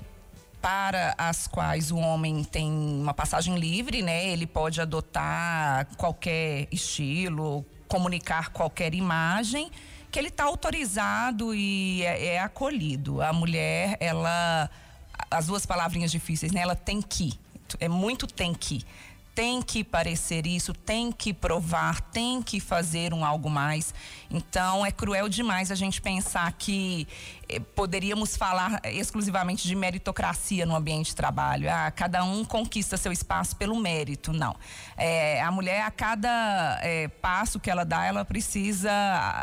para 0.60 1.14
as 1.16 1.46
quais 1.46 1.90
o 1.90 1.96
homem 1.96 2.44
tem 2.44 2.70
uma 2.70 3.14
passagem 3.14 3.56
livre, 3.56 4.02
né? 4.02 4.28
Ele 4.28 4.46
pode 4.46 4.80
adotar 4.80 5.86
qualquer 5.96 6.68
estilo, 6.70 7.64
comunicar 7.88 8.50
qualquer 8.50 8.94
imagem, 8.94 9.70
que 10.10 10.18
ele 10.18 10.28
está 10.28 10.44
autorizado 10.44 11.54
e 11.54 12.02
é, 12.02 12.34
é, 12.34 12.40
acolhido. 12.40 13.22
A 13.22 13.32
mulher, 13.32 13.96
ela, 14.00 14.68
as 15.30 15.46
duas 15.46 15.64
palavrinhas 15.64 16.10
difíceis, 16.10 16.52
né? 16.52 16.60
Ela 16.60 16.76
tem 16.76 17.00
que, 17.00 17.38
é 17.78 17.88
muito 17.88 18.26
tem 18.26 18.54
que 18.54 18.84
tem 19.34 19.62
que 19.62 19.82
parecer 19.84 20.46
isso, 20.46 20.74
tem 20.74 21.10
que 21.12 21.32
provar, 21.32 22.00
tem 22.00 22.42
que 22.42 22.60
fazer 22.60 23.14
um 23.14 23.24
algo 23.24 23.48
mais. 23.48 23.94
Então 24.30 24.84
é 24.84 24.90
cruel 24.90 25.28
demais 25.28 25.70
a 25.70 25.74
gente 25.74 26.02
pensar 26.02 26.52
que 26.52 27.06
poderíamos 27.74 28.36
falar 28.36 28.80
exclusivamente 28.84 29.66
de 29.66 29.74
meritocracia 29.74 30.64
no 30.64 30.76
ambiente 30.76 31.08
de 31.08 31.16
trabalho. 31.16 31.68
Ah, 31.70 31.90
cada 31.90 32.22
um 32.22 32.44
conquista 32.44 32.96
seu 32.96 33.10
espaço 33.10 33.56
pelo 33.56 33.76
mérito. 33.76 34.32
Não. 34.32 34.54
É, 34.96 35.42
a 35.42 35.50
mulher, 35.50 35.82
a 35.82 35.90
cada 35.90 36.78
é, 36.82 37.08
passo 37.08 37.58
que 37.58 37.70
ela 37.70 37.84
dá, 37.84 38.04
ela 38.04 38.24
precisa 38.24 38.92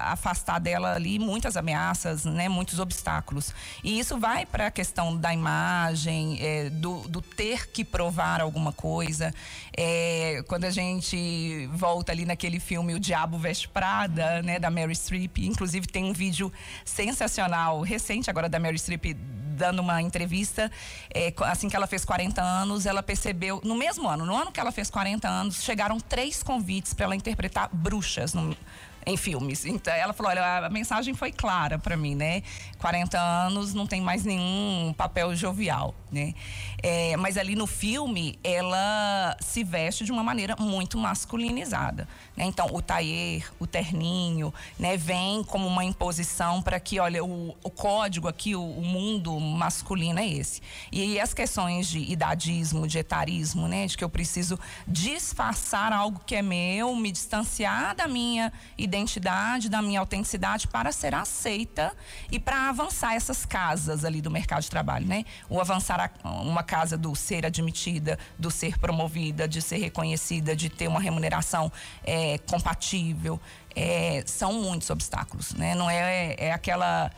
afastar 0.05 0.59
dela 0.59 0.93
ali 0.93 1.19
muitas 1.19 1.57
ameaças, 1.57 2.25
né, 2.25 2.47
muitos 2.47 2.79
obstáculos. 2.79 3.53
E 3.83 3.99
isso 3.99 4.17
vai 4.19 4.45
para 4.45 4.67
a 4.67 4.71
questão 4.71 5.17
da 5.17 5.33
imagem, 5.33 6.37
é, 6.39 6.69
do, 6.69 7.01
do, 7.07 7.21
ter 7.21 7.71
que 7.71 7.83
provar 7.83 8.41
alguma 8.41 8.71
coisa. 8.71 9.33
Quando 10.47 10.65
a 10.65 10.71
gente 10.71 11.67
volta 11.73 12.11
ali 12.11 12.25
naquele 12.25 12.59
filme 12.59 12.95
O 12.95 12.99
Diabo 12.99 13.37
Veste 13.37 13.67
Prada, 13.67 14.41
né, 14.41 14.59
da 14.59 14.71
Mary 14.71 14.95
Streep, 14.95 15.37
inclusive 15.39 15.87
tem 15.87 16.03
um 16.03 16.13
vídeo 16.13 16.51
sensacional 16.83 17.81
recente 17.97 18.29
agora 18.29 18.47
da 18.47 18.59
Mary 18.59 18.77
Streep 18.77 19.15
dando 19.57 19.79
uma 19.79 19.99
entrevista, 20.03 20.71
é, 21.11 21.33
assim 21.39 21.67
que 21.67 21.75
ela 21.75 21.87
fez 21.87 22.05
40 22.05 22.39
anos, 22.39 22.85
ela 22.85 23.01
percebeu, 23.01 23.59
no 23.63 23.75
mesmo 23.75 24.07
ano, 24.07 24.23
no 24.23 24.35
ano 24.35 24.51
que 24.51 24.59
ela 24.59 24.71
fez 24.71 24.91
40 24.91 25.27
anos, 25.27 25.63
chegaram 25.63 25.99
três 25.99 26.43
convites 26.43 26.93
para 26.93 27.05
ela 27.05 27.15
interpretar 27.15 27.67
bruxas 27.73 28.35
no, 28.35 28.55
em 29.07 29.15
filmes. 29.15 29.65
Então 29.65 29.93
ela 29.93 30.13
falou: 30.13 30.31
olha, 30.31 30.65
a 30.65 30.69
mensagem 30.69 31.13
foi 31.13 31.31
clara 31.31 31.79
para 31.79 31.95
mim, 31.95 32.13
né? 32.13 32.43
40 32.77 33.19
anos 33.19 33.73
não 33.73 33.87
tem 33.87 34.01
mais 34.01 34.23
nenhum 34.23 34.93
papel 34.95 35.33
jovial, 35.35 35.95
né? 36.11 36.33
É, 36.83 37.15
mas 37.17 37.37
ali 37.37 37.55
no 37.55 37.65
filme 37.65 38.37
ela 38.43 39.35
se 39.39 39.63
veste 39.63 40.03
de 40.03 40.11
uma 40.11 40.23
maneira 40.23 40.55
muito 40.59 40.97
masculinizada. 40.97 42.07
Né? 42.35 42.45
Então 42.45 42.67
o 42.71 42.81
taier, 42.81 43.49
o 43.59 43.65
terninho, 43.65 44.53
né, 44.77 44.97
vem 44.97 45.43
como 45.43 45.65
uma 45.67 45.83
imposição 45.83 46.61
para 46.61 46.79
que, 46.79 46.99
olha, 46.99 47.23
o, 47.23 47.55
o 47.63 47.69
código 47.69 48.27
aqui, 48.27 48.55
o, 48.55 48.61
o, 48.61 48.83
mundo 48.83 49.39
masculino 49.39 50.19
é 50.19 50.27
esse. 50.27 50.61
E 50.91 51.19
as 51.19 51.33
questões 51.33 51.87
de 51.87 51.99
idadismo, 51.99 52.87
de 52.87 52.99
etarismo, 52.99 53.67
né, 53.67 53.87
de 53.87 53.97
que 53.97 54.03
eu 54.03 54.09
preciso 54.09 54.59
disfarçar 54.87 55.91
algo 55.93 56.21
que 56.25 56.35
é 56.35 56.41
meu, 56.41 56.95
me 56.95 57.11
distanciar 57.11 57.95
da 57.95 58.07
minha 58.07 58.51
identidade 58.77 58.96
identidade, 58.97 59.69
da 59.69 59.81
minha 59.81 59.99
autenticidade 59.99 60.67
para 60.67 60.91
ser 60.91 61.13
aceita 61.13 61.93
e 62.31 62.39
para 62.39 62.69
avançar 62.69 63.15
essas 63.15 63.45
casas 63.45 64.03
ali 64.03 64.21
do 64.21 64.31
mercado 64.31 64.61
de 64.61 64.69
trabalho, 64.69 65.05
né? 65.05 65.23
O 65.49 65.59
avançar 65.61 66.11
a, 66.23 66.29
uma 66.41 66.63
casa 66.63 66.97
do 66.97 67.15
ser 67.15 67.45
admitida, 67.45 68.17
do 68.37 68.49
ser 68.49 68.77
promovida, 68.77 69.47
de 69.47 69.61
ser 69.61 69.77
reconhecida, 69.77 70.55
de 70.55 70.69
ter 70.69 70.87
uma 70.87 70.99
remuneração 70.99 71.71
é, 72.03 72.37
compatível, 72.39 73.39
é, 73.75 74.23
são 74.25 74.53
muitos 74.53 74.89
obstáculos, 74.89 75.53
né? 75.53 75.75
Não 75.75 75.89
é, 75.89 76.35
é 76.37 76.51
aquela 76.51 77.11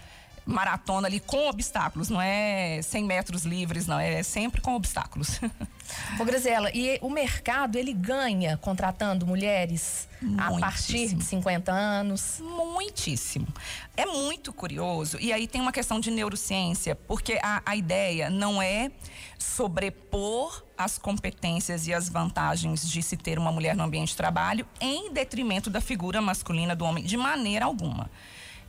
maratona 0.50 1.08
ali 1.08 1.20
com 1.20 1.48
obstáculos, 1.48 2.10
não 2.10 2.20
é 2.20 2.82
100 2.82 3.06
metros 3.06 3.44
livres, 3.44 3.86
não, 3.86 4.00
é 4.00 4.24
sempre 4.24 4.60
com 4.60 4.76
obstáculos. 4.76 5.40
Ô, 6.20 6.26
Grisela, 6.26 6.72
e 6.74 6.98
o 7.02 7.10
mercado, 7.10 7.78
ele 7.78 7.94
ganha 7.94 8.58
contratando 8.58 9.26
mulheres 9.26 10.08
Muitíssimo. 10.22 10.58
a 10.58 10.60
partir 10.60 11.14
de 11.14 11.24
50 11.24 11.72
anos? 11.72 12.42
Muitíssimo. 12.42 13.48
É 13.96 14.06
muito 14.06 14.52
curioso, 14.52 15.18
e 15.20 15.32
aí 15.32 15.48
tem 15.48 15.62
uma 15.62 15.72
questão 15.72 16.00
de 16.00 16.10
neurociência, 16.10 16.96
porque 16.96 17.40
a, 17.44 17.62
a 17.66 17.76
ideia 17.76 18.30
não 18.30 18.62
é 18.62 18.92
sobrepor 19.38 20.64
as 20.78 20.98
competências 20.98 21.88
e 21.88 21.94
as 21.94 22.10
vantagens 22.10 22.90
de 22.90 23.04
se 23.04 23.16
ter 23.16 23.38
uma 23.38 23.52
mulher 23.52 23.76
no 23.76 23.84
ambiente 23.84 24.10
de 24.10 24.18
trabalho 24.18 24.66
em 24.82 25.12
detrimento 25.14 25.70
da 25.70 25.80
figura 25.80 26.22
masculina 26.22 26.76
do 26.76 26.86
homem, 26.86 27.04
de 27.04 27.18
maneira 27.18 27.66
alguma. 27.66 28.10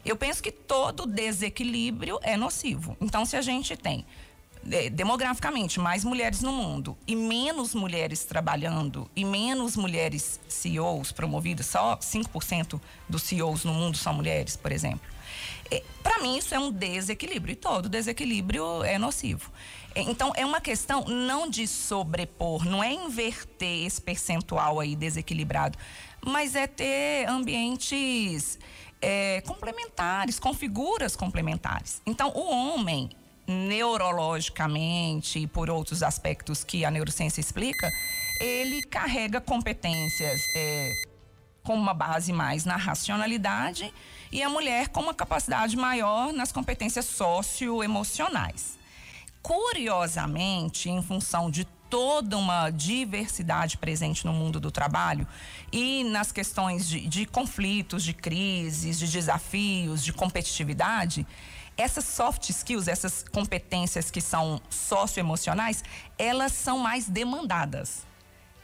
Eu 0.05 0.17
penso 0.17 0.43
que 0.43 0.51
todo 0.51 1.07
desequilíbrio 1.07 2.19
é 2.23 2.37
nocivo. 2.37 2.97
Então, 3.01 3.25
se 3.27 3.37
a 3.37 3.43
gente 3.43 3.77
tem 3.77 4.05
é, 4.71 4.91
demograficamente 4.91 5.81
mais 5.81 6.05
mulheres 6.05 6.41
no 6.43 6.53
mundo 6.53 6.97
e 7.07 7.17
menos 7.17 7.75
mulheres 7.75 8.25
trabalhando 8.25 9.11
e 9.15 9.25
menos 9.25 9.77
mulheres 9.77 10.41
CEOs 10.49 11.13
promovidas, 11.13 11.67
só 11.67 11.97
5% 11.97 12.81
dos 13.09 13.23
CEOs 13.23 13.65
no 13.65 13.73
mundo 13.73 13.97
são 13.97 14.15
mulheres, 14.15 14.57
por 14.57 14.73
exemplo. 14.73 15.09
É, 15.71 15.83
Para 16.03 16.19
mim, 16.21 16.37
isso 16.37 16.55
é 16.55 16.59
um 16.59 16.73
desequilíbrio 16.73 17.53
e 17.53 17.57
todo 17.57 17.89
desequilíbrio 17.89 18.83
é 18.83 18.99
nocivo. 18.99 19.51
É, 19.95 20.03
então, 20.03 20.33
é 20.37 20.45
uma 20.45 20.61
questão 20.61 21.05
não 21.05 21.49
de 21.49 21.67
sobrepor, 21.67 22.65
não 22.65 22.83
é 22.83 22.93
inverter 22.93 23.87
esse 23.87 24.01
percentual 24.01 24.81
aí 24.81 24.95
desequilibrado, 24.95 25.79
mas 26.25 26.55
é 26.55 26.67
ter 26.67 27.27
ambientes 27.29 28.59
é, 29.01 29.41
complementares, 29.43 30.39
com 30.39 30.53
figuras 30.53 31.17
complementares. 31.17 32.03
Então, 32.05 32.31
o 32.31 32.51
homem, 32.51 33.11
neurologicamente 33.47 35.41
e 35.41 35.47
por 35.47 35.71
outros 35.71 36.03
aspectos 36.03 36.63
que 36.63 36.85
a 36.85 36.91
neurociência 36.91 37.41
explica, 37.41 37.91
ele 38.41 38.83
carrega 38.83 39.41
competências 39.41 40.41
é, 40.55 40.93
com 41.63 41.75
uma 41.75 41.95
base 41.95 42.33
mais 42.33 42.65
na 42.65 42.77
racionalidade 42.77 43.93
e 44.33 44.43
a 44.43 44.49
mulher 44.49 44.89
com 44.89 45.01
uma 45.01 45.15
capacidade 45.15 45.77
maior 45.77 46.33
nas 46.33 46.53
competências 46.53 47.05
socioemocionais. 47.05 48.79
Curiosamente, 49.43 50.89
em 50.91 51.03
função 51.03 51.51
de 51.51 51.67
toda 51.91 52.39
uma 52.39 52.71
diversidade 52.71 53.77
presente 53.77 54.25
no 54.25 54.33
mundo 54.33 54.61
do 54.61 54.71
trabalho 54.71 55.27
e 55.73 56.05
nas 56.05 56.31
questões 56.31 56.89
de, 56.89 57.01
de 57.07 57.27
conflitos, 57.27 58.05
de 58.05 58.15
crises, 58.15 58.99
de 58.99 59.09
desafios, 59.09 60.03
de 60.03 60.13
competitividade, 60.13 61.27
essas 61.77 62.05
soft 62.05 62.49
skills, 62.49 62.87
essas 62.87 63.25
competências 63.33 64.11
que 64.11 64.21
são 64.21 64.61
socioemocionais, 64.71 65.83
elas 66.17 66.53
são 66.53 66.79
mais 66.79 67.09
demandadas. 67.09 68.07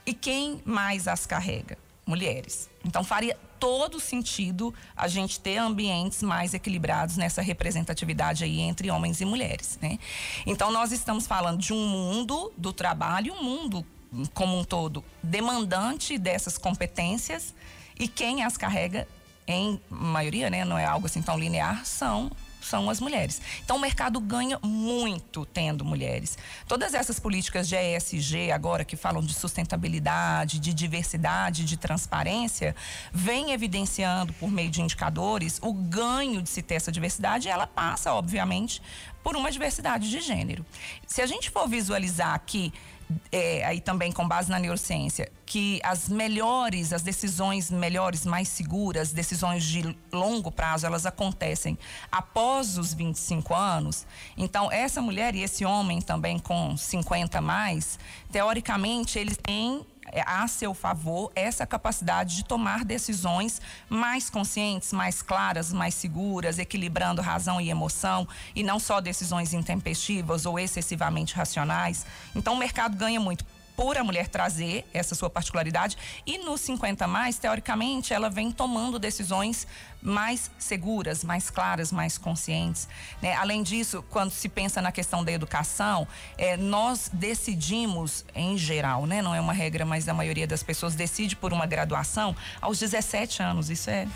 E 0.04 0.14
quem 0.14 0.62
mais 0.64 1.08
as 1.08 1.26
carrega? 1.26 1.76
Mulheres. 2.06 2.70
Então 2.84 3.02
faria 3.02 3.36
todo 3.58 3.98
sentido 3.98 4.74
a 4.96 5.08
gente 5.08 5.40
ter 5.40 5.56
ambientes 5.56 6.22
mais 6.22 6.54
equilibrados 6.54 7.16
nessa 7.16 7.42
representatividade 7.42 8.44
aí 8.44 8.60
entre 8.60 8.90
homens 8.90 9.20
e 9.20 9.24
mulheres, 9.24 9.78
né? 9.80 9.98
Então 10.44 10.70
nós 10.70 10.92
estamos 10.92 11.26
falando 11.26 11.58
de 11.58 11.72
um 11.72 11.86
mundo 11.86 12.52
do 12.56 12.72
trabalho, 12.72 13.34
um 13.34 13.42
mundo 13.42 13.84
como 14.32 14.58
um 14.58 14.64
todo 14.64 15.04
demandante 15.22 16.16
dessas 16.16 16.56
competências 16.56 17.54
e 17.98 18.08
quem 18.08 18.42
as 18.42 18.56
carrega 18.56 19.06
em 19.46 19.80
maioria, 19.88 20.50
né, 20.50 20.64
não 20.64 20.76
é 20.76 20.84
algo 20.84 21.06
assim 21.06 21.22
tão 21.22 21.38
linear, 21.38 21.84
são 21.84 22.30
são 22.66 22.90
as 22.90 23.00
mulheres. 23.00 23.40
Então 23.64 23.76
o 23.76 23.80
mercado 23.80 24.20
ganha 24.20 24.58
muito 24.62 25.46
tendo 25.46 25.84
mulheres. 25.84 26.36
Todas 26.66 26.94
essas 26.94 27.20
políticas 27.20 27.68
de 27.68 27.76
ESG 27.76 28.50
agora 28.50 28.84
que 28.84 28.96
falam 28.96 29.22
de 29.22 29.32
sustentabilidade, 29.34 30.58
de 30.58 30.74
diversidade, 30.74 31.64
de 31.64 31.76
transparência, 31.76 32.74
vem 33.12 33.52
evidenciando 33.52 34.32
por 34.34 34.50
meio 34.50 34.70
de 34.70 34.82
indicadores 34.82 35.58
o 35.62 35.72
ganho 35.72 36.42
de 36.42 36.48
se 36.48 36.62
ter 36.62 36.74
essa 36.74 36.92
diversidade 36.92 37.48
e 37.48 37.50
ela 37.50 37.66
passa, 37.66 38.12
obviamente, 38.12 38.82
por 39.22 39.36
uma 39.36 39.50
diversidade 39.50 40.10
de 40.10 40.20
gênero. 40.20 40.64
Se 41.06 41.20
a 41.20 41.26
gente 41.26 41.50
for 41.50 41.68
visualizar 41.68 42.34
aqui 42.34 42.72
é, 43.30 43.64
aí 43.64 43.80
também 43.80 44.10
com 44.10 44.26
base 44.26 44.50
na 44.50 44.58
neurociência, 44.58 45.30
que 45.44 45.80
as 45.82 46.08
melhores, 46.08 46.92
as 46.92 47.02
decisões 47.02 47.70
melhores, 47.70 48.26
mais 48.26 48.48
seguras, 48.48 49.12
decisões 49.12 49.64
de 49.64 49.96
longo 50.12 50.50
prazo, 50.50 50.86
elas 50.86 51.06
acontecem 51.06 51.78
após 52.10 52.78
os 52.78 52.92
25 52.92 53.54
anos. 53.54 54.06
Então, 54.36 54.70
essa 54.70 55.00
mulher 55.00 55.34
e 55.34 55.42
esse 55.42 55.64
homem 55.64 56.00
também 56.00 56.38
com 56.38 56.76
50 56.76 57.40
mais, 57.40 57.98
teoricamente, 58.30 59.18
eles 59.18 59.36
têm 59.36 59.84
a 60.24 60.46
seu 60.48 60.72
favor 60.72 61.30
essa 61.34 61.66
capacidade 61.66 62.36
de 62.36 62.44
tomar 62.44 62.84
decisões 62.84 63.60
mais 63.88 64.30
conscientes, 64.30 64.92
mais 64.92 65.22
claras, 65.22 65.72
mais 65.72 65.94
seguras, 65.94 66.58
equilibrando 66.58 67.22
razão 67.22 67.60
e 67.60 67.70
emoção 67.70 68.26
e 68.54 68.62
não 68.62 68.78
só 68.78 69.00
decisões 69.00 69.52
intempestivas 69.52 70.46
ou 70.46 70.58
excessivamente 70.58 71.34
racionais. 71.34 72.06
Então 72.34 72.54
o 72.54 72.58
mercado 72.58 72.96
ganha 72.96 73.20
muito 73.20 73.44
por 73.76 73.98
a 73.98 74.02
mulher 74.02 74.28
trazer 74.28 74.84
essa 74.92 75.14
sua 75.14 75.28
particularidade. 75.28 75.96
E 76.26 76.38
nos 76.38 76.62
50 76.62 77.06
mais, 77.06 77.38
teoricamente, 77.38 78.14
ela 78.14 78.30
vem 78.30 78.50
tomando 78.50 78.98
decisões 78.98 79.66
mais 80.00 80.50
seguras, 80.58 81.22
mais 81.22 81.50
claras, 81.50 81.92
mais 81.92 82.16
conscientes. 82.16 82.88
Né? 83.20 83.34
Além 83.34 83.62
disso, 83.62 84.02
quando 84.08 84.30
se 84.30 84.48
pensa 84.48 84.80
na 84.80 84.90
questão 84.90 85.22
da 85.22 85.30
educação, 85.30 86.08
é, 86.38 86.56
nós 86.56 87.10
decidimos, 87.12 88.24
em 88.34 88.56
geral, 88.56 89.04
né? 89.04 89.20
não 89.20 89.34
é 89.34 89.40
uma 89.40 89.52
regra, 89.52 89.84
mas 89.84 90.08
a 90.08 90.14
maioria 90.14 90.46
das 90.46 90.62
pessoas 90.62 90.94
decide 90.94 91.36
por 91.36 91.52
uma 91.52 91.66
graduação 91.66 92.34
aos 92.60 92.78
17 92.78 93.42
anos. 93.42 93.68
Isso 93.68 93.90
é. 93.90 94.08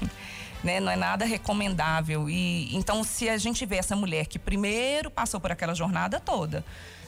Né? 0.64 0.80
Não 0.80 0.90
é 0.90 0.96
nada 0.96 1.26
recomendável. 1.26 2.26
E 2.26 2.74
então, 2.74 3.04
se 3.04 3.28
a 3.28 3.36
gente 3.36 3.66
vê 3.66 3.76
essa 3.76 3.94
mulher 3.94 4.24
que 4.24 4.38
primeiro 4.38 5.10
passou 5.10 5.38
por 5.38 5.52
aquela 5.52 5.74
jornada 5.74 6.18
toda, 6.18 6.64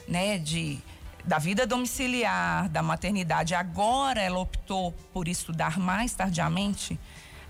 né, 0.07 0.37
de 0.37 0.77
da 1.27 1.37
vida 1.37 1.67
domiciliar, 1.67 2.69
da 2.69 2.81
maternidade, 2.81 3.53
agora 3.53 4.21
ela 4.21 4.39
optou 4.39 4.93
por 5.13 5.27
estudar 5.27 5.77
mais 5.77 6.13
tardiamente, 6.13 6.97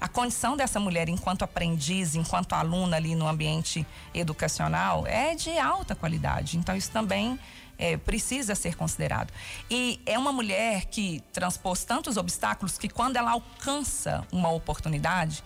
a 0.01 0.07
condição 0.07 0.57
dessa 0.57 0.79
mulher 0.79 1.07
enquanto 1.09 1.43
aprendiz, 1.43 2.15
enquanto 2.15 2.53
aluna 2.53 2.97
ali 2.97 3.13
no 3.13 3.27
ambiente 3.27 3.85
educacional 4.15 5.05
é 5.05 5.35
de 5.35 5.57
alta 5.59 5.95
qualidade. 5.95 6.57
Então 6.57 6.75
isso 6.75 6.89
também 6.89 7.39
é, 7.77 7.97
precisa 7.97 8.55
ser 8.55 8.75
considerado. 8.75 9.31
E 9.69 10.01
é 10.07 10.17
uma 10.17 10.31
mulher 10.31 10.85
que 10.85 11.21
transpôs 11.31 11.83
tantos 11.83 12.17
obstáculos 12.17 12.79
que 12.79 12.89
quando 12.89 13.15
ela 13.17 13.31
alcança 13.31 14.25
uma 14.31 14.49
oportunidade, 14.49 15.43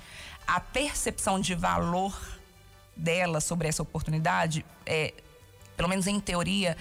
a 0.47 0.59
percepção 0.59 1.39
de 1.39 1.53
valor 1.53 2.17
dela 2.95 3.41
sobre 3.41 3.67
essa 3.67 3.81
oportunidade, 3.81 4.65
é, 4.85 5.13
pelo 5.75 5.89
menos 5.89 6.07
em 6.07 6.19
teoria, 6.19 6.77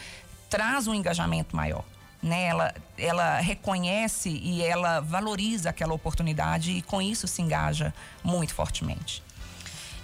traz 0.50 0.86
um 0.86 0.94
engajamento 0.94 1.56
maior. 1.56 1.84
Né? 2.22 2.44
Ela, 2.44 2.74
ela 2.98 3.40
reconhece 3.40 4.28
e 4.28 4.62
ela 4.62 5.00
valoriza 5.00 5.70
aquela 5.70 5.94
oportunidade 5.94 6.72
e 6.72 6.82
com 6.82 7.00
isso 7.00 7.26
se 7.26 7.40
engaja 7.40 7.94
muito 8.22 8.52
fortemente. 8.52 9.22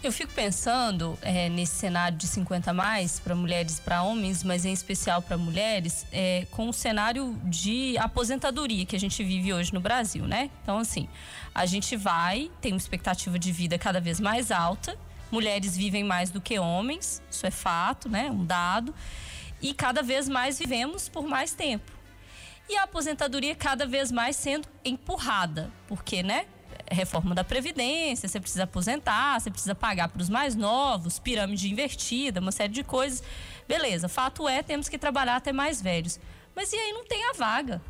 Eu 0.02 0.12
fico 0.12 0.32
pensando 0.32 1.18
é, 1.20 1.48
nesse 1.48 1.74
cenário 1.74 2.16
de 2.16 2.28
50 2.28 2.72
mais 2.72 3.18
para 3.18 3.34
mulheres 3.34 3.80
para 3.80 4.02
homens, 4.02 4.44
mas 4.44 4.64
em 4.64 4.72
especial 4.72 5.20
para 5.20 5.36
mulheres, 5.36 6.06
é, 6.12 6.46
com 6.52 6.68
o 6.68 6.72
cenário 6.72 7.36
de 7.44 7.98
aposentadoria 7.98 8.86
que 8.86 8.94
a 8.94 9.00
gente 9.00 9.24
vive 9.24 9.52
hoje 9.52 9.74
no 9.74 9.80
Brasil, 9.80 10.24
né? 10.24 10.50
Então, 10.62 10.78
assim, 10.78 11.08
a 11.52 11.66
gente 11.66 11.96
vai, 11.96 12.50
tem 12.60 12.72
uma 12.72 12.78
expectativa 12.78 13.38
de 13.38 13.50
vida 13.50 13.78
cada 13.78 14.00
vez 14.00 14.20
mais 14.20 14.52
alta, 14.52 14.96
mulheres 15.30 15.76
vivem 15.76 16.04
mais 16.04 16.30
do 16.30 16.40
que 16.40 16.58
homens, 16.58 17.20
isso 17.28 17.44
é 17.44 17.50
fato, 17.50 18.08
né? 18.08 18.30
Um 18.30 18.44
dado. 18.44 18.94
E 19.60 19.72
cada 19.74 20.02
vez 20.02 20.28
mais 20.28 20.58
vivemos 20.58 21.08
por 21.08 21.26
mais 21.26 21.52
tempo. 21.52 21.92
E 22.68 22.76
a 22.76 22.82
aposentadoria 22.82 23.54
cada 23.54 23.86
vez 23.86 24.10
mais 24.10 24.36
sendo 24.36 24.68
empurrada, 24.84 25.70
porque, 25.88 26.22
né? 26.22 26.46
reforma 26.90 27.34
da 27.34 27.44
Previdência, 27.44 28.28
você 28.28 28.40
precisa 28.40 28.64
aposentar, 28.64 29.40
você 29.40 29.50
precisa 29.50 29.74
pagar 29.74 30.08
para 30.08 30.22
os 30.22 30.28
mais 30.28 30.54
novos, 30.54 31.18
pirâmide 31.18 31.70
invertida, 31.70 32.40
uma 32.40 32.52
série 32.52 32.72
de 32.72 32.84
coisas. 32.84 33.22
Beleza, 33.66 34.08
fato 34.08 34.48
é, 34.48 34.62
temos 34.62 34.88
que 34.88 34.98
trabalhar 34.98 35.36
até 35.36 35.52
mais 35.52 35.82
velhos. 35.82 36.20
Mas 36.54 36.72
e 36.72 36.76
aí 36.76 36.92
não 36.92 37.04
tem 37.04 37.28
a 37.30 37.32
vaga? 37.32 37.82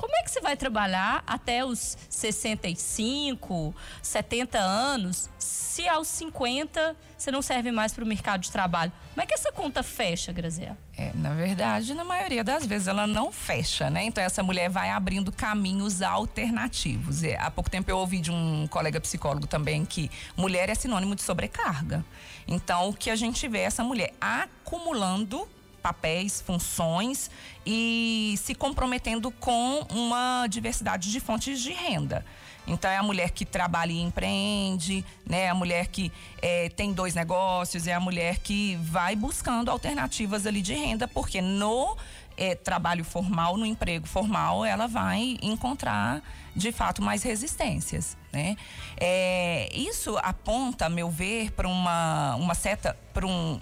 Como 0.00 0.16
é 0.16 0.22
que 0.22 0.30
você 0.30 0.40
vai 0.40 0.56
trabalhar 0.56 1.22
até 1.26 1.62
os 1.62 1.94
65, 2.08 3.74
70 4.02 4.58
anos, 4.58 5.28
se 5.38 5.86
aos 5.86 6.08
50 6.08 6.96
você 7.18 7.30
não 7.30 7.42
serve 7.42 7.70
mais 7.70 7.92
para 7.92 8.02
o 8.02 8.06
mercado 8.06 8.40
de 8.40 8.50
trabalho? 8.50 8.90
Como 9.12 9.22
é 9.22 9.26
que 9.26 9.34
essa 9.34 9.52
conta 9.52 9.82
fecha, 9.82 10.32
Graziela? 10.32 10.78
É, 10.96 11.10
na 11.14 11.34
verdade, 11.34 11.92
na 11.92 12.02
maioria 12.02 12.42
das 12.42 12.64
vezes 12.64 12.88
ela 12.88 13.06
não 13.06 13.30
fecha, 13.30 13.90
né? 13.90 14.02
Então 14.04 14.24
essa 14.24 14.42
mulher 14.42 14.70
vai 14.70 14.88
abrindo 14.88 15.30
caminhos 15.30 16.00
alternativos. 16.00 17.22
E, 17.22 17.34
há 17.34 17.50
pouco 17.50 17.68
tempo 17.68 17.90
eu 17.90 17.98
ouvi 17.98 18.22
de 18.22 18.30
um 18.30 18.66
colega 18.68 18.98
psicólogo 19.02 19.46
também 19.46 19.84
que 19.84 20.10
mulher 20.34 20.70
é 20.70 20.74
sinônimo 20.74 21.14
de 21.14 21.20
sobrecarga. 21.20 22.02
Então 22.48 22.88
o 22.88 22.94
que 22.94 23.10
a 23.10 23.16
gente 23.16 23.46
vê 23.46 23.58
é 23.58 23.64
essa 23.64 23.84
mulher 23.84 24.14
acumulando 24.18 25.46
papéis, 25.80 26.40
funções 26.40 27.30
e 27.66 28.34
se 28.38 28.54
comprometendo 28.54 29.30
com 29.30 29.86
uma 29.90 30.46
diversidade 30.46 31.10
de 31.10 31.20
fontes 31.20 31.60
de 31.60 31.72
renda. 31.72 32.24
Então 32.66 32.90
é 32.90 32.96
a 32.96 33.02
mulher 33.02 33.30
que 33.30 33.44
trabalha 33.44 33.92
e 33.92 34.00
empreende, 34.00 35.04
né? 35.26 35.42
É 35.42 35.48
a 35.48 35.54
mulher 35.54 35.88
que 35.88 36.12
é, 36.40 36.68
tem 36.68 36.92
dois 36.92 37.14
negócios, 37.14 37.86
é 37.86 37.94
a 37.94 38.00
mulher 38.00 38.38
que 38.38 38.76
vai 38.76 39.16
buscando 39.16 39.70
alternativas 39.70 40.46
ali 40.46 40.62
de 40.62 40.74
renda, 40.74 41.08
porque 41.08 41.40
no 41.40 41.96
é, 42.36 42.54
trabalho 42.54 43.04
formal, 43.04 43.56
no 43.56 43.66
emprego 43.66 44.06
formal, 44.06 44.64
ela 44.64 44.86
vai 44.86 45.36
encontrar 45.42 46.22
de 46.54 46.72
fato 46.72 47.02
mais 47.02 47.22
resistências, 47.22 48.16
né? 48.32 48.56
É, 48.96 49.68
isso 49.74 50.16
aponta, 50.18 50.86
a 50.86 50.88
meu 50.88 51.10
ver, 51.10 51.52
para 51.52 51.68
uma, 51.68 52.34
uma 52.36 52.54
seta, 52.54 52.96
para 53.12 53.26
um, 53.26 53.60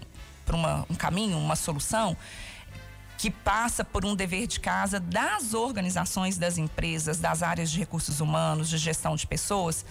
para 0.49 0.85
um 0.89 0.95
caminho, 0.95 1.37
uma 1.37 1.57
solução 1.57 2.17
que 3.19 3.31
passa 3.31 3.85
por 3.85 4.07
um 4.07 4.15
dever 4.15 4.47
de 4.47 4.61
casa 4.61 4.99
das 4.99 5.53
organizações 5.53 6.39
das 6.39 6.57
empresas, 6.57 7.19
das 7.19 7.43
áreas 7.43 7.71
de 7.71 7.79
recursos 7.79 8.21
humanos, 8.21 8.71
de 8.71 8.79
gestão 8.79 9.15
de 9.17 9.27
pessoas, 9.27 9.85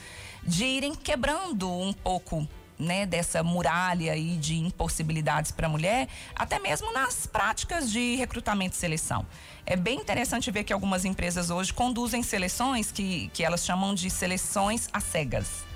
de 0.44 0.64
irem 0.64 0.96
quebrando 0.96 1.70
um 1.70 1.92
pouco 1.94 2.48
né, 2.80 3.06
dessa 3.06 3.44
muralha 3.44 4.14
aí 4.14 4.38
de 4.38 4.56
impossibilidades 4.56 5.52
para 5.52 5.68
a 5.68 5.70
mulher, 5.70 6.08
até 6.36 6.58
mesmo 6.58 6.92
nas 6.94 7.28
práticas 7.28 7.92
de 7.92 8.16
recrutamento 8.16 8.76
e 8.76 8.80
seleção. 8.80 9.26
É 9.66 9.76
bem 9.76 10.00
interessante 10.00 10.50
ver 10.50 10.64
que 10.64 10.72
algumas 10.72 11.04
empresas 11.04 11.50
hoje 11.50 11.74
conduzem 11.74 12.24
seleções 12.24 12.92
que, 12.92 13.30
que 13.34 13.44
elas 13.44 13.66
chamam 13.66 13.94
de 13.94 14.10
seleções 14.10 14.88
às 14.94 15.04
cegas. 15.04 15.67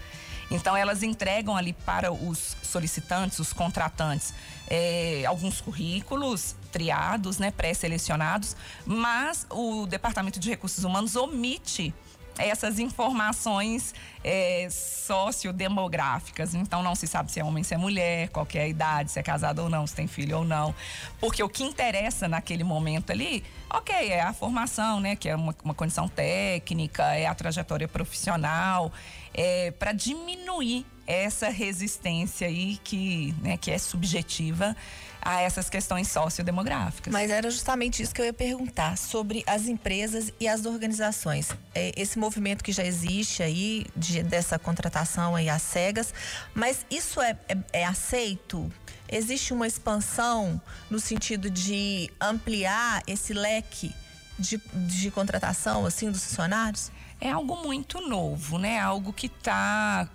Então, 0.51 0.75
elas 0.75 1.01
entregam 1.01 1.55
ali 1.55 1.71
para 1.71 2.11
os 2.11 2.57
solicitantes, 2.61 3.39
os 3.39 3.53
contratantes, 3.53 4.33
é, 4.67 5.23
alguns 5.25 5.61
currículos 5.61 6.55
triados, 6.71 7.37
né, 7.37 7.51
pré-selecionados, 7.51 8.55
mas 8.85 9.47
o 9.49 9.85
Departamento 9.87 10.39
de 10.39 10.49
Recursos 10.49 10.83
Humanos 10.83 11.15
omite 11.15 11.93
essas 12.37 12.79
informações 12.79 13.93
é, 14.23 14.67
sociodemográficas. 14.69 16.53
Então 16.53 16.81
não 16.83 16.95
se 16.95 17.07
sabe 17.07 17.31
se 17.31 17.39
é 17.39 17.43
homem, 17.43 17.63
se 17.63 17.73
é 17.73 17.77
mulher, 17.77 18.29
qual 18.29 18.47
é 18.53 18.59
a 18.59 18.67
idade, 18.67 19.11
se 19.11 19.19
é 19.19 19.23
casado 19.23 19.59
ou 19.59 19.69
não, 19.69 19.85
se 19.85 19.95
tem 19.95 20.07
filho 20.07 20.39
ou 20.39 20.43
não. 20.43 20.73
Porque 21.19 21.43
o 21.43 21.49
que 21.49 21.63
interessa 21.63 22.27
naquele 22.27 22.63
momento 22.63 23.11
ali, 23.11 23.43
ok, 23.69 23.95
é 24.09 24.21
a 24.21 24.33
formação, 24.33 24.99
né? 24.99 25.15
Que 25.15 25.29
é 25.29 25.35
uma, 25.35 25.55
uma 25.63 25.73
condição 25.73 26.07
técnica, 26.07 27.03
é 27.15 27.25
a 27.25 27.35
trajetória 27.35 27.87
profissional, 27.87 28.91
é, 29.33 29.71
para 29.71 29.91
diminuir 29.91 30.85
essa 31.07 31.49
resistência 31.49 32.47
aí 32.47 32.77
que, 32.83 33.35
né, 33.41 33.57
que 33.57 33.71
é 33.71 33.77
subjetiva 33.77 34.75
a 35.21 35.41
essas 35.41 35.69
questões 35.69 36.07
sociodemográficas. 36.07 37.13
Mas 37.13 37.29
era 37.29 37.49
justamente 37.49 38.01
isso 38.01 38.13
que 38.13 38.21
eu 38.21 38.25
ia 38.25 38.33
perguntar 38.33 38.97
sobre 38.97 39.43
as 39.45 39.67
empresas 39.67 40.33
e 40.39 40.47
as 40.47 40.65
organizações. 40.65 41.51
É, 41.75 41.91
esse 41.95 42.17
movimento 42.17 42.63
que 42.63 42.71
já 42.71 42.83
existe 42.83 43.43
aí 43.43 43.85
de, 43.95 44.23
dessa 44.23 44.57
contratação 44.57 45.35
aí 45.35 45.49
às 45.49 45.61
cegas, 45.61 46.13
mas 46.53 46.85
isso 46.89 47.21
é, 47.21 47.37
é, 47.47 47.57
é 47.81 47.85
aceito? 47.85 48.71
Existe 49.07 49.53
uma 49.53 49.67
expansão 49.67 50.59
no 50.89 50.99
sentido 50.99 51.49
de 51.49 52.09
ampliar 52.19 53.03
esse 53.05 53.33
leque 53.33 53.93
de, 54.39 54.59
de 54.73 55.11
contratação 55.11 55.85
assim 55.85 56.09
dos 56.09 56.23
funcionários? 56.23 56.91
É 57.19 57.29
algo 57.29 57.61
muito 57.63 58.01
novo, 58.01 58.57
né? 58.57 58.79
Algo 58.79 59.13
que 59.13 59.27
está 59.27 60.09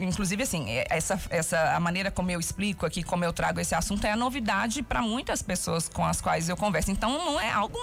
inclusive 0.00 0.42
assim, 0.42 0.68
é, 0.70 0.86
essa, 0.90 1.20
essa 1.30 1.74
a 1.74 1.80
maneira 1.80 2.10
como 2.10 2.30
eu 2.30 2.40
explico 2.40 2.84
aqui, 2.84 3.02
como 3.02 3.24
eu 3.24 3.32
trago 3.32 3.60
esse 3.60 3.74
assunto 3.74 4.04
é 4.06 4.12
a 4.12 4.16
novidade 4.16 4.82
para 4.82 5.00
muitas 5.02 5.42
pessoas 5.42 5.88
com 5.88 6.04
as 6.04 6.20
quais 6.20 6.48
eu 6.48 6.56
converso. 6.56 6.90
Então 6.90 7.10
não 7.10 7.40
é 7.40 7.50
algo 7.50 7.78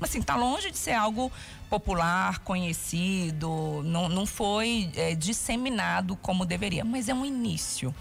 assim, 0.00 0.22
tá 0.22 0.36
longe 0.36 0.70
de 0.70 0.78
ser 0.78 0.92
algo 0.92 1.30
popular, 1.68 2.38
conhecido, 2.40 3.82
não, 3.84 4.08
não 4.08 4.26
foi 4.26 4.90
é, 4.96 5.14
disseminado 5.14 6.16
como 6.16 6.44
deveria, 6.44 6.84
mas 6.84 7.08
é 7.08 7.14
um 7.14 7.24
início. 7.24 7.94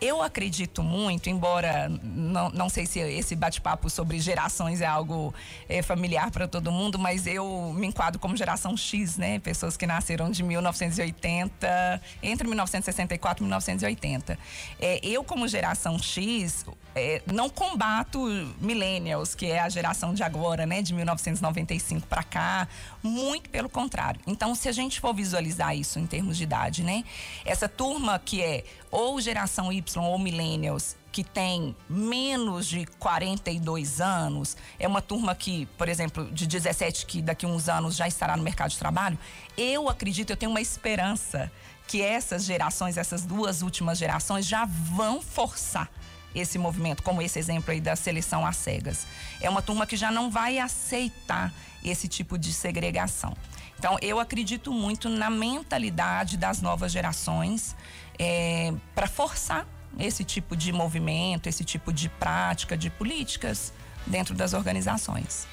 Eu 0.00 0.22
acredito 0.22 0.82
muito, 0.82 1.30
embora 1.30 1.88
não, 2.02 2.50
não 2.50 2.68
sei 2.68 2.84
se 2.84 3.00
esse 3.00 3.34
bate-papo 3.34 3.88
sobre 3.88 4.18
gerações 4.20 4.80
é 4.80 4.86
algo 4.86 5.34
é, 5.68 5.80
familiar 5.82 6.30
para 6.30 6.46
todo 6.46 6.70
mundo, 6.70 6.98
mas 6.98 7.26
eu 7.26 7.72
me 7.74 7.86
enquadro 7.86 8.20
como 8.20 8.36
geração 8.36 8.76
X, 8.76 9.16
né? 9.16 9.38
Pessoas 9.38 9.76
que 9.76 9.86
nasceram 9.86 10.30
de 10.30 10.42
1980, 10.42 12.02
entre 12.22 12.46
1964 12.46 13.42
e 13.42 13.44
1980. 13.44 14.38
É, 14.78 15.00
eu, 15.02 15.24
como 15.24 15.48
geração 15.48 15.98
X, 15.98 16.66
é, 16.96 17.20
não 17.30 17.50
combato 17.50 18.18
millennials, 18.58 19.34
que 19.34 19.44
é 19.44 19.60
a 19.60 19.68
geração 19.68 20.14
de 20.14 20.22
agora, 20.22 20.64
né? 20.64 20.80
De 20.80 20.94
1995 20.94 22.06
para 22.06 22.22
cá. 22.22 22.66
Muito 23.02 23.50
pelo 23.50 23.68
contrário. 23.68 24.18
Então, 24.26 24.54
se 24.54 24.66
a 24.66 24.72
gente 24.72 24.98
for 24.98 25.14
visualizar 25.14 25.76
isso 25.76 25.98
em 25.98 26.06
termos 26.06 26.38
de 26.38 26.44
idade, 26.44 26.82
né? 26.82 27.04
Essa 27.44 27.68
turma 27.68 28.18
que 28.18 28.42
é 28.42 28.64
ou 28.90 29.20
geração 29.20 29.70
Y 29.70 30.02
ou 30.02 30.18
millennials, 30.18 30.96
que 31.12 31.22
tem 31.22 31.76
menos 31.88 32.66
de 32.66 32.86
42 32.98 34.00
anos, 34.00 34.56
é 34.78 34.88
uma 34.88 35.02
turma 35.02 35.34
que, 35.34 35.66
por 35.76 35.90
exemplo, 35.90 36.24
de 36.32 36.46
17 36.46 37.04
que 37.04 37.20
daqui 37.20 37.44
a 37.44 37.48
uns 37.48 37.68
anos 37.68 37.94
já 37.94 38.08
estará 38.08 38.38
no 38.38 38.42
mercado 38.42 38.70
de 38.70 38.78
trabalho, 38.78 39.18
eu 39.56 39.88
acredito, 39.90 40.30
eu 40.30 40.36
tenho 40.36 40.50
uma 40.50 40.62
esperança 40.62 41.52
que 41.86 42.00
essas 42.00 42.44
gerações, 42.44 42.96
essas 42.96 43.24
duas 43.24 43.60
últimas 43.60 43.98
gerações 43.98 44.46
já 44.46 44.64
vão 44.64 45.20
forçar 45.20 45.90
esse 46.36 46.58
movimento, 46.58 47.02
como 47.02 47.22
esse 47.22 47.38
exemplo 47.38 47.72
aí 47.72 47.80
da 47.80 47.96
seleção 47.96 48.46
às 48.46 48.56
cegas. 48.56 49.06
É 49.40 49.48
uma 49.48 49.62
turma 49.62 49.86
que 49.86 49.96
já 49.96 50.10
não 50.10 50.30
vai 50.30 50.58
aceitar 50.58 51.52
esse 51.84 52.06
tipo 52.06 52.36
de 52.38 52.52
segregação. 52.52 53.34
Então, 53.78 53.96
eu 54.00 54.18
acredito 54.20 54.72
muito 54.72 55.08
na 55.08 55.30
mentalidade 55.30 56.36
das 56.36 56.60
novas 56.60 56.92
gerações 56.92 57.76
é, 58.18 58.72
para 58.94 59.06
forçar 59.06 59.66
esse 59.98 60.24
tipo 60.24 60.56
de 60.56 60.72
movimento, 60.72 61.48
esse 61.48 61.64
tipo 61.64 61.92
de 61.92 62.08
prática, 62.08 62.76
de 62.76 62.90
políticas 62.90 63.72
dentro 64.06 64.34
das 64.34 64.52
organizações. 64.52 65.46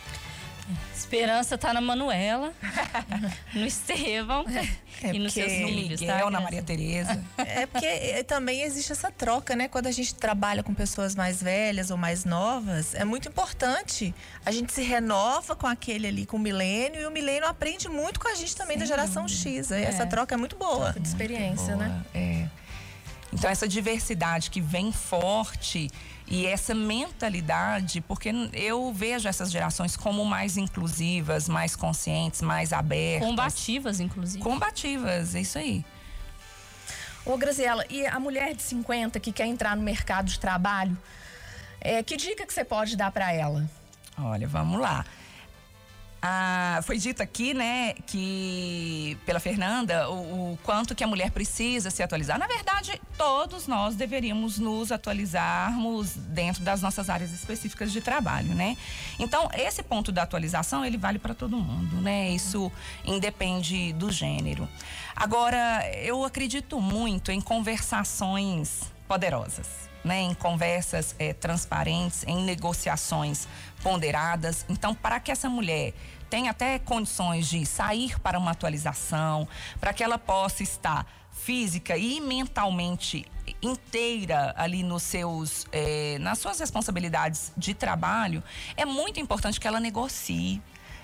Esperança 0.96 1.58
tá 1.58 1.74
na 1.74 1.82
Manuela, 1.82 2.54
no 3.54 3.66
Estevão 3.66 4.46
é 5.04 5.14
e 5.14 5.20
nos 5.20 5.34
seus 5.34 5.52
filhos, 5.52 6.02
tá? 6.02 6.30
na 6.30 6.40
Maria 6.40 6.64
Tereza. 6.64 7.22
É 7.38 7.66
porque 7.66 7.86
é, 7.86 8.24
também 8.24 8.62
existe 8.62 8.92
essa 8.92 9.12
troca, 9.12 9.56
né? 9.56 9.68
Quando 9.68 9.88
a 9.88 9.92
gente 9.92 10.16
trabalha 10.16 10.64
com 10.64 10.74
pessoas 10.74 11.16
mais 11.16 11.44
velhas 11.44 11.92
ou 11.92 11.98
mais 11.98 12.24
novas, 12.24 12.96
é 12.96 13.04
muito 13.04 13.28
importante. 13.28 14.16
A 14.46 14.52
gente 14.52 14.72
se 14.72 14.82
renova 14.82 15.56
com 15.56 15.68
aquele 15.68 16.08
ali, 16.08 16.26
com 16.26 16.38
o 16.38 16.40
milênio, 16.40 17.02
e 17.02 17.06
o 17.06 17.12
milênio 17.12 17.48
aprende 17.48 17.90
muito 17.90 18.20
com 18.20 18.30
a 18.30 18.36
gente 18.36 18.56
também 18.56 18.76
Sim. 18.76 18.80
da 18.82 18.86
geração 18.86 19.28
X. 19.28 19.72
É. 19.72 19.84
Essa 19.84 20.06
troca 20.06 20.34
é 20.34 20.38
muito 20.38 20.56
boa. 20.56 20.86
Troca 20.86 21.00
de 21.00 21.08
experiência, 21.08 21.76
né? 21.76 22.02
É. 22.14 22.48
Então 23.34 23.50
essa 23.50 23.68
diversidade 23.68 24.50
que 24.50 24.62
vem 24.62 24.92
forte 24.92 25.90
e 26.28 26.46
essa 26.46 26.74
mentalidade, 26.74 28.02
porque 28.02 28.32
eu 28.54 28.92
vejo 28.94 29.28
essas 29.28 29.52
gerações 29.52 29.96
como 29.98 30.26
mais 30.26 30.58
inclusivas, 30.58 31.50
mais 31.50 31.76
conscientes, 31.76 32.42
mais 32.42 32.74
abertas. 32.74 33.28
Combativas, 33.28 34.00
inclusive. 34.00 34.44
Combativas, 34.44 35.36
é 35.36 35.42
isso 35.42 35.58
aí. 35.58 35.86
Ô, 37.26 37.38
Graziela, 37.38 37.86
e 37.90 38.06
a 38.06 38.20
mulher 38.20 38.54
de 38.54 38.62
50 38.62 39.20
que 39.20 39.32
quer 39.32 39.48
entrar 39.48 39.76
no 39.76 39.82
mercado 39.82 40.26
de 40.26 40.40
trabalho, 40.40 40.98
é, 41.80 42.04
que 42.04 42.18
dica 42.18 42.46
que 42.46 42.54
você 42.54 42.66
pode 42.66 42.96
dar 42.96 43.12
para 43.12 43.32
ela? 43.32 43.70
Olha, 44.18 44.48
vamos 44.48 44.80
lá. 44.80 45.06
Ah, 46.26 46.80
foi 46.84 46.98
dito 46.98 47.22
aqui, 47.22 47.54
né, 47.54 47.96
que 48.08 49.18
pela 49.26 49.42
Fernanda, 49.42 50.10
o, 50.10 50.54
o, 50.54 50.60
quanto 50.64 50.96
que 50.96 51.04
a 51.04 51.08
mulher 51.08 51.32
precisa 51.32 51.92
se 51.92 52.02
atualizar. 52.02 52.40
Na 52.40 52.48
verdade, 52.48 53.02
todos 53.18 53.68
nós 53.68 53.94
deveríamos 53.96 54.58
nos 54.58 54.90
atualizarmos 54.90 56.16
dentro 56.16 56.64
das 56.64 56.82
nossas 56.82 57.10
áreas 57.10 57.34
específicas 57.34 57.92
de 57.92 58.00
trabalho, 58.00 58.56
né? 58.56 58.78
Então, 59.20 59.50
esse 59.54 59.84
ponto 59.84 60.14
da 60.14 60.24
atualização, 60.24 60.86
ele 60.86 60.98
vale 60.98 61.20
para 61.20 61.34
todo 61.34 61.58
mundo, 61.58 62.00
né? 62.00 62.30
Isso 62.30 62.72
independe 63.04 63.92
do 63.92 64.10
gênero. 64.10 64.66
Agora, 65.14 65.86
eu 65.98 66.24
acredito 66.24 66.80
muito 66.80 67.34
em 67.34 67.42
conversações 67.42 68.84
poderosas. 69.10 69.93
Né, 70.04 70.20
em 70.20 70.34
conversas 70.34 71.16
é, 71.18 71.32
transparentes, 71.32 72.26
em 72.28 72.44
negociações 72.44 73.48
ponderadas. 73.82 74.66
Então, 74.68 74.94
para 74.94 75.18
que 75.18 75.32
essa 75.32 75.50
mulher 75.50 75.94
tenha 76.30 76.52
até 76.52 76.78
condições 76.78 77.48
de 77.48 77.66
sair 77.66 78.20
para 78.20 78.38
uma 78.38 78.52
atualização, 78.52 79.48
para 79.80 79.94
que 79.94 80.04
ela 80.04 80.18
possa 80.18 80.62
estar 80.62 81.06
física 81.32 81.98
e 81.98 82.20
mentalmente 82.20 83.26
inteira 83.62 84.54
ali 84.58 84.84
nos 84.84 85.04
seus, 85.04 85.66
é, 85.72 86.18
nas 86.20 86.40
suas 86.40 86.60
responsabilidades 86.60 87.52
de 87.58 87.74
trabalho, 87.74 88.44
é 88.78 88.86
muito 88.86 89.20
importante 89.20 89.60
que 89.60 89.68
ela 89.68 89.80
negocie 89.80 90.62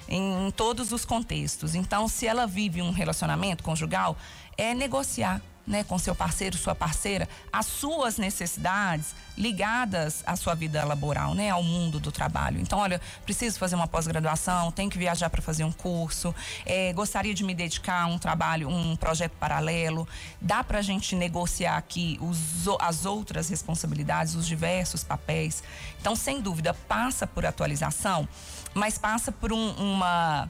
em, 0.07 0.47
em 0.47 0.51
todos 0.51 0.91
os 0.91 1.05
contextos. 1.05 1.75
Então, 1.75 2.07
se 2.07 2.25
ela 2.25 2.47
vive 2.47 2.81
um 2.81 2.91
relacionamento 2.91 3.63
conjugal, 3.63 4.17
é 4.57 4.73
negociar 4.73 5.41
né, 5.69 5.84
com 5.84 5.99
seu 5.99 6.15
parceiro, 6.15 6.58
sua 6.58 6.73
parceira, 6.73 7.29
as 7.53 7.67
suas 7.67 8.17
necessidades 8.17 9.13
ligadas 9.38 10.23
à 10.25 10.36
sua 10.36 10.55
vida 10.55 10.84
laboral, 10.84 11.36
né, 11.36 11.51
ao 11.51 11.62
mundo 11.62 11.99
do 11.99 12.12
trabalho. 12.12 12.60
Então, 12.60 12.79
olha, 12.79 12.99
preciso 13.23 13.60
fazer 13.60 13.75
uma 13.75 13.88
pós-graduação, 13.88 14.71
tenho 14.71 14.89
que 14.89 14.97
viajar 14.97 15.29
para 15.29 15.43
fazer 15.43 15.63
um 15.63 15.71
curso, 15.71 16.34
é, 16.65 16.91
gostaria 16.91 17.36
de 17.36 17.43
me 17.43 17.53
dedicar 17.53 18.01
a 18.01 18.08
um 18.08 18.17
trabalho, 18.17 18.67
um 18.67 18.95
projeto 18.95 19.34
paralelo. 19.34 20.08
Dá 20.41 20.63
para 20.63 20.79
a 20.79 20.82
gente 20.82 21.15
negociar 21.15 21.77
aqui 21.77 22.17
os, 22.19 22.67
as 22.82 23.05
outras 23.05 23.47
responsabilidades, 23.47 24.34
os 24.34 24.47
diversos 24.47 25.03
papéis. 25.03 25.63
Então, 26.01 26.15
sem 26.15 26.41
dúvida, 26.41 26.73
passa 26.73 27.27
por 27.27 27.45
atualização, 27.45 28.27
mas 28.73 28.97
passa 28.97 29.32
por 29.32 29.53
um, 29.53 29.71
uma 29.73 30.49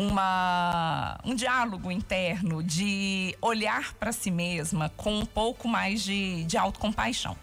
uma, 0.00 1.18
um 1.22 1.34
diálogo 1.34 1.90
interno 1.90 2.62
de 2.62 3.36
olhar 3.42 3.92
para 3.94 4.12
si 4.12 4.30
mesma 4.30 4.90
com 4.96 5.18
um 5.18 5.26
pouco 5.26 5.68
mais 5.68 6.02
de, 6.02 6.44
de 6.44 6.56
autocompaixão. 6.56 7.36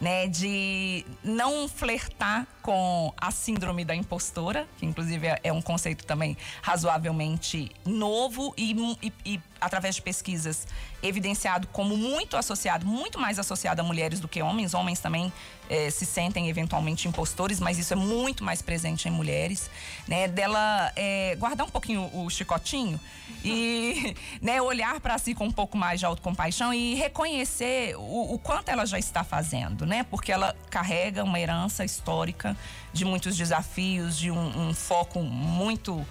Né, 0.00 0.26
de 0.26 1.06
não 1.22 1.68
flertar 1.68 2.44
com 2.60 3.14
a 3.16 3.30
síndrome 3.30 3.84
da 3.84 3.94
impostora, 3.94 4.66
que 4.76 4.84
inclusive 4.84 5.28
é, 5.28 5.38
é 5.44 5.52
um 5.52 5.62
conceito 5.62 6.04
também 6.04 6.36
razoavelmente 6.60 7.70
novo 7.86 8.52
e, 8.56 8.74
e, 9.00 9.12
e 9.24 9.40
através 9.62 9.94
de 9.94 10.02
pesquisas, 10.02 10.66
evidenciado 11.02 11.66
como 11.68 11.96
muito 11.96 12.36
associado, 12.36 12.86
muito 12.86 13.18
mais 13.18 13.38
associado 13.38 13.80
a 13.80 13.84
mulheres 13.84 14.20
do 14.20 14.28
que 14.28 14.42
homens. 14.42 14.74
Homens 14.74 15.00
também 15.00 15.32
eh, 15.70 15.90
se 15.90 16.04
sentem 16.04 16.48
eventualmente 16.48 17.08
impostores, 17.08 17.60
mas 17.60 17.78
isso 17.78 17.92
é 17.92 17.96
muito 17.96 18.44
mais 18.44 18.60
presente 18.60 19.08
em 19.08 19.10
mulheres, 19.10 19.70
né? 20.06 20.28
Dela 20.28 20.92
eh, 20.96 21.36
guardar 21.38 21.66
um 21.66 21.70
pouquinho 21.70 22.10
o 22.12 22.28
chicotinho 22.28 23.00
e 23.44 24.14
né, 24.40 24.60
olhar 24.60 25.00
para 25.00 25.16
si 25.18 25.34
com 25.34 25.46
um 25.46 25.52
pouco 25.52 25.76
mais 25.76 26.00
de 26.00 26.06
autocompaixão 26.06 26.74
e 26.74 26.94
reconhecer 26.94 27.96
o, 27.96 28.34
o 28.34 28.38
quanto 28.38 28.68
ela 28.68 28.84
já 28.84 28.98
está 28.98 29.24
fazendo, 29.24 29.86
né? 29.86 30.04
Porque 30.04 30.30
ela 30.30 30.54
carrega 30.68 31.24
uma 31.24 31.40
herança 31.40 31.84
histórica 31.84 32.56
de 32.92 33.04
muitos 33.04 33.36
desafios, 33.36 34.18
de 34.18 34.30
um, 34.30 34.68
um 34.68 34.74
foco 34.74 35.22
muito 35.22 36.06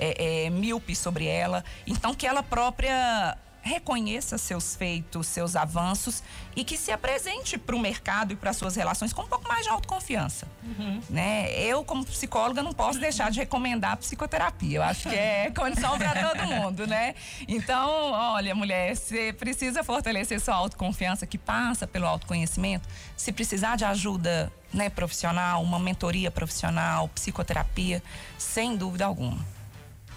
é, 0.00 0.46
é, 0.46 0.50
míope 0.50 0.96
sobre 0.96 1.26
ela. 1.26 1.62
Então, 1.86 2.14
que 2.14 2.26
ela 2.26 2.42
própria 2.42 3.36
reconheça 3.62 4.38
seus 4.38 4.74
feitos, 4.74 5.26
seus 5.26 5.54
avanços 5.54 6.22
e 6.56 6.64
que 6.64 6.76
se 6.76 6.90
apresente 6.90 7.58
para 7.58 7.76
o 7.76 7.78
mercado 7.78 8.32
e 8.32 8.36
para 8.36 8.52
suas 8.52 8.74
relações 8.74 9.12
com 9.12 9.22
um 9.22 9.26
pouco 9.26 9.46
mais 9.46 9.64
de 9.64 9.68
autoconfiança. 9.68 10.46
Uhum. 10.62 11.00
Né? 11.10 11.52
Eu, 11.52 11.84
como 11.84 12.04
psicóloga, 12.04 12.62
não 12.62 12.72
posso 12.72 12.98
deixar 12.98 13.30
de 13.30 13.38
recomendar 13.38 13.92
a 13.92 13.96
psicoterapia. 13.96 14.78
Eu 14.78 14.82
acho 14.82 15.08
que 15.08 15.14
é 15.14 15.50
condição 15.54 15.98
para 15.98 16.28
todo 16.28 16.46
mundo, 16.46 16.86
né? 16.86 17.14
Então, 17.46 18.12
olha, 18.12 18.54
mulher, 18.54 18.96
você 18.96 19.32
precisa 19.32 19.84
fortalecer 19.84 20.40
sua 20.40 20.54
autoconfiança, 20.54 21.26
que 21.26 21.36
passa 21.36 21.86
pelo 21.86 22.06
autoconhecimento. 22.06 22.88
Se 23.16 23.30
precisar 23.30 23.76
de 23.76 23.84
ajuda 23.84 24.50
né, 24.72 24.88
profissional, 24.88 25.62
uma 25.62 25.78
mentoria 25.78 26.30
profissional, 26.30 27.08
psicoterapia, 27.08 28.02
sem 28.38 28.76
dúvida 28.76 29.04
alguma. 29.04 29.59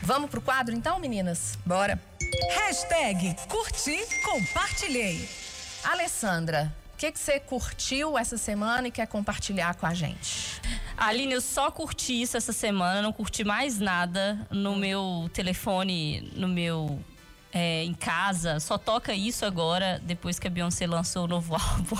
Vamos 0.05 0.29
pro 0.29 0.41
quadro 0.41 0.75
então, 0.75 0.99
meninas? 0.99 1.57
Bora. 1.65 1.97
Hashtag 2.57 3.37
curti, 3.47 3.97
compartilhei. 4.25 5.29
Alessandra, 5.81 6.75
o 6.93 6.97
que, 6.97 7.09
que 7.09 7.17
você 7.17 7.39
curtiu 7.39 8.17
essa 8.17 8.37
semana 8.37 8.89
e 8.89 8.91
quer 8.91 9.07
compartilhar 9.07 9.75
com 9.75 9.85
a 9.85 9.93
gente? 9.93 10.61
Aline, 10.97 11.33
eu 11.33 11.41
só 11.41 11.71
curti 11.71 12.21
isso 12.21 12.35
essa 12.35 12.51
semana, 12.51 13.01
não 13.01 13.13
curti 13.13 13.45
mais 13.45 13.79
nada 13.79 14.45
no 14.51 14.75
meu 14.75 15.29
telefone, 15.33 16.33
no 16.35 16.49
meu 16.49 16.99
é, 17.53 17.83
em 17.83 17.93
casa, 17.93 18.59
só 18.59 18.77
toca 18.77 19.13
isso 19.13 19.45
agora, 19.45 20.01
depois 20.03 20.39
que 20.39 20.47
a 20.47 20.49
Beyoncé 20.49 20.87
lançou 20.87 21.25
o 21.25 21.27
novo 21.27 21.53
álbum. 21.55 21.97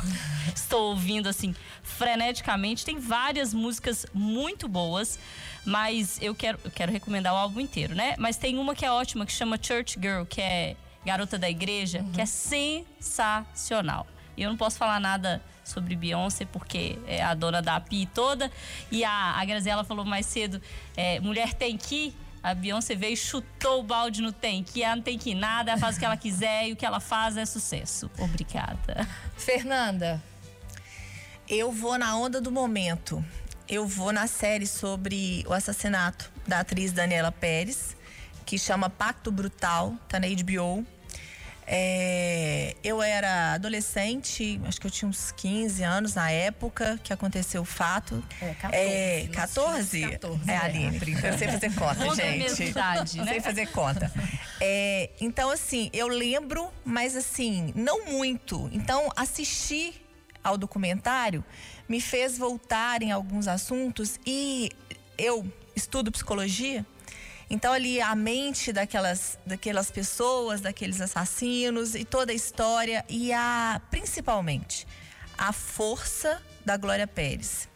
Estou 0.54 0.90
ouvindo 0.92 1.30
assim 1.30 1.54
freneticamente. 1.84 2.84
Tem 2.84 2.98
várias 2.98 3.54
músicas 3.54 4.06
muito 4.14 4.68
boas, 4.68 5.20
mas 5.64 6.20
eu 6.22 6.34
quero, 6.34 6.60
eu 6.66 6.72
quero 6.72 6.92
recomendar 6.92 7.34
o 7.34 7.38
álbum 7.38 7.60
inteiro, 7.60 7.94
né? 7.94 8.16
Mas 8.18 8.36
tem 8.36 8.58
uma 8.58 8.74
que 8.74 8.84
é 8.84 8.92
ótima, 8.92 9.26
que 9.26 9.32
chama 9.32 9.60
Church 9.62 10.00
Girl, 10.02 10.24
que 10.26 10.42
é 10.42 10.76
Garota 11.06 11.38
da 11.38 11.50
Igreja, 11.50 12.00
uhum. 12.00 12.12
que 12.12 12.22
é 12.22 12.26
sensacional. 12.26 14.08
E 14.36 14.42
eu 14.42 14.50
não 14.50 14.58
posso 14.58 14.78
falar 14.78 15.00
nada 15.00 15.40
sobre 15.64 15.96
Beyoncé, 15.96 16.46
porque 16.46 16.98
é 17.06 17.22
a 17.22 17.36
dona 17.36 17.62
da 17.62 17.76
API 17.76 18.08
toda. 18.08 18.52
E 18.92 19.04
a, 19.04 19.36
a 19.38 19.46
Graziella 19.46 19.84
falou 19.84 20.04
mais 20.04 20.26
cedo: 20.26 20.60
é, 20.98 21.20
mulher 21.20 21.54
tem 21.54 21.78
que 21.78 22.16
a 22.44 22.54
Beyoncé 22.54 22.94
veio 22.94 23.14
e 23.14 23.18
chutou 23.18 23.80
o 23.80 23.84
balde 23.84 24.22
no 24.22 24.34
tanque. 24.34 24.84
Ela 24.84 24.98
não 24.98 25.04
tem 25.04 25.18
que 25.18 25.34
nada, 25.34 25.78
faz 25.78 25.96
o 25.96 26.00
que 26.00 26.06
ela 26.06 26.18
quiser 26.18 26.68
e 26.68 26.74
o 26.74 26.76
que 26.76 26.86
ela 26.86 27.00
faz 27.00 27.38
é 27.38 27.46
sucesso. 27.46 28.12
Obrigada. 28.20 29.08
Fernanda. 29.38 30.22
Eu 31.48 31.72
vou 31.72 31.98
na 31.98 32.16
onda 32.18 32.42
do 32.42 32.52
momento. 32.52 33.24
Eu 33.68 33.88
vou 33.88 34.12
na 34.12 34.28
série 34.28 34.68
sobre 34.68 35.46
o 35.48 35.54
assassinato 35.54 36.30
da 36.46 36.60
atriz 36.60 36.92
Daniela 36.92 37.32
Pérez, 37.32 37.96
que 38.46 38.58
chama 38.60 38.90
Pacto 38.90 39.32
Brutal, 39.32 39.96
tá 40.10 40.20
na 40.20 40.28
HBO. 40.28 40.86
É, 41.66 42.76
eu 42.84 43.02
era 43.02 43.54
adolescente, 43.54 44.60
acho 44.66 44.80
que 44.80 44.88
eu 44.88 44.92
tinha 44.92 45.08
uns 45.08 45.32
15 45.32 45.84
anos 45.84 46.16
na 46.16 46.30
época 46.30 47.00
que 47.04 47.14
aconteceu 47.14 47.62
o 47.62 47.66
fato. 47.66 48.24
É, 48.42 48.54
14. 48.54 48.78
É, 48.78 49.28
14? 49.32 50.02
14 50.10 50.52
é, 50.52 50.58
Aline, 50.58 51.02
eu 51.24 51.38
sei 51.38 51.48
fazer 51.48 51.74
conta, 51.74 52.16
gente. 52.16 52.64
Idade, 52.64 53.18
né? 53.20 53.32
Sei 53.32 53.42
fazer 53.42 53.68
conta. 53.68 54.12
É, 54.60 55.10
então, 55.20 55.50
assim, 55.50 55.90
eu 55.94 56.08
lembro, 56.08 56.70
mas 56.84 57.16
assim, 57.16 57.72
não 57.76 58.06
muito. 58.06 58.70
Então, 58.72 59.10
assistir 59.16 60.04
ao 60.44 60.58
documentário 60.58 61.44
me 61.88 62.02
fez 62.02 62.38
voltar 62.38 63.02
em 63.02 63.12
alguns 63.12 63.48
assuntos 63.48 64.20
e 64.26 64.72
eu 65.18 65.46
estudo 65.76 66.12
psicologia. 66.12 66.86
Então 67.50 67.74
ali 67.74 68.02
a 68.02 68.16
mente 68.16 68.72
daquelas, 68.72 69.38
daquelas 69.46 69.92
pessoas, 69.92 70.62
daqueles 70.62 71.02
assassinos 71.02 71.96
e 71.96 72.04
toda 72.06 72.32
a 72.32 72.36
história 72.36 73.06
e 73.10 73.32
a 73.34 73.82
principalmente 73.90 74.88
a 75.38 75.52
força 75.52 76.42
da 76.66 76.78
Glória 76.78 77.08
Pérez. 77.08 77.68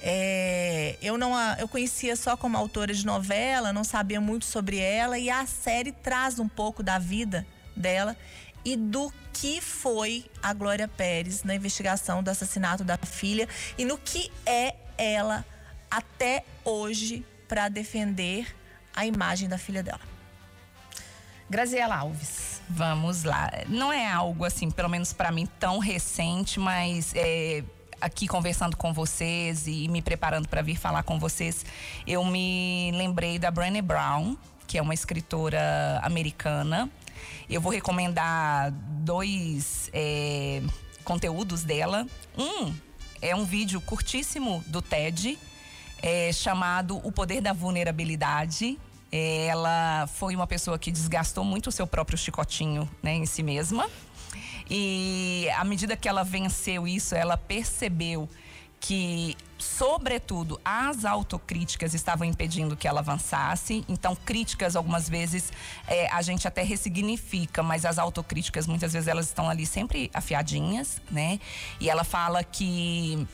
É, 0.00 0.96
eu 1.00 1.16
não 1.16 1.34
a, 1.34 1.56
eu 1.58 1.66
conhecia 1.66 2.14
só 2.16 2.36
como 2.36 2.56
autora 2.56 2.92
de 2.92 3.04
novela, 3.04 3.72
não 3.72 3.84
sabia 3.84 4.20
muito 4.20 4.44
sobre 4.44 4.78
ela 4.78 5.18
e 5.18 5.30
a 5.30 5.46
série 5.46 5.92
traz 5.92 6.38
um 6.38 6.48
pouco 6.48 6.82
da 6.82 6.98
vida 6.98 7.46
dela 7.74 8.16
e 8.64 8.76
do 8.76 9.12
que 9.32 9.60
foi 9.60 10.24
a 10.42 10.52
Glória 10.52 10.88
Pérez 10.88 11.44
na 11.44 11.54
investigação 11.54 12.22
do 12.22 12.28
assassinato 12.28 12.84
da 12.84 12.98
filha 12.98 13.48
e 13.78 13.84
no 13.84 13.96
que 13.96 14.30
é 14.44 14.74
ela 14.98 15.44
até 15.90 16.44
hoje 16.64 17.24
para 17.48 17.68
defender 17.68 18.54
a 18.96 19.06
imagem 19.06 19.48
da 19.48 19.58
filha 19.58 19.82
dela. 19.82 20.00
Graziela 21.48 21.96
Alves. 21.96 22.60
Vamos 22.68 23.22
lá. 23.22 23.50
Não 23.68 23.92
é 23.92 24.10
algo 24.10 24.44
assim, 24.44 24.70
pelo 24.70 24.88
menos 24.88 25.12
para 25.12 25.30
mim, 25.30 25.46
tão 25.60 25.78
recente, 25.78 26.58
mas 26.58 27.12
é, 27.14 27.62
aqui 28.00 28.26
conversando 28.26 28.76
com 28.76 28.92
vocês 28.92 29.66
e 29.68 29.86
me 29.88 30.02
preparando 30.02 30.48
para 30.48 30.62
vir 30.62 30.76
falar 30.76 31.04
com 31.04 31.18
vocês, 31.18 31.64
eu 32.06 32.24
me 32.24 32.90
lembrei 32.94 33.38
da 33.38 33.50
Brené 33.50 33.80
Brown, 33.80 34.36
que 34.66 34.78
é 34.78 34.82
uma 34.82 34.94
escritora 34.94 36.00
americana. 36.02 36.90
Eu 37.48 37.60
vou 37.60 37.70
recomendar 37.70 38.72
dois 38.72 39.88
é, 39.92 40.60
conteúdos 41.04 41.62
dela. 41.62 42.06
Um 42.36 42.74
é 43.22 43.34
um 43.34 43.44
vídeo 43.44 43.80
curtíssimo 43.80 44.62
do 44.66 44.82
TED, 44.82 45.38
é, 46.02 46.32
chamado 46.32 47.00
O 47.04 47.10
Poder 47.10 47.40
da 47.40 47.52
Vulnerabilidade. 47.52 48.78
Ela 49.10 50.06
foi 50.08 50.34
uma 50.34 50.46
pessoa 50.46 50.78
que 50.78 50.90
desgastou 50.90 51.44
muito 51.44 51.68
o 51.68 51.72
seu 51.72 51.86
próprio 51.86 52.18
chicotinho 52.18 52.88
né, 53.02 53.14
em 53.14 53.26
si 53.26 53.42
mesma. 53.42 53.88
E 54.68 55.48
à 55.56 55.64
medida 55.64 55.96
que 55.96 56.08
ela 56.08 56.24
venceu 56.24 56.86
isso, 56.86 57.14
ela 57.14 57.36
percebeu 57.36 58.28
que, 58.80 59.36
sobretudo, 59.58 60.60
as 60.64 61.04
autocríticas 61.04 61.94
estavam 61.94 62.26
impedindo 62.26 62.76
que 62.76 62.86
ela 62.86 63.00
avançasse. 63.00 63.84
Então, 63.88 64.14
críticas, 64.14 64.76
algumas 64.76 65.08
vezes, 65.08 65.52
é, 65.86 66.08
a 66.08 66.20
gente 66.22 66.46
até 66.46 66.62
ressignifica, 66.62 67.62
mas 67.62 67.84
as 67.84 67.98
autocríticas, 67.98 68.66
muitas 68.66 68.92
vezes, 68.92 69.08
elas 69.08 69.26
estão 69.26 69.48
ali 69.48 69.66
sempre 69.66 70.10
afiadinhas, 70.12 71.00
né? 71.10 71.40
E 71.80 71.88
ela 71.88 72.04
fala 72.04 72.44
que 72.44 73.26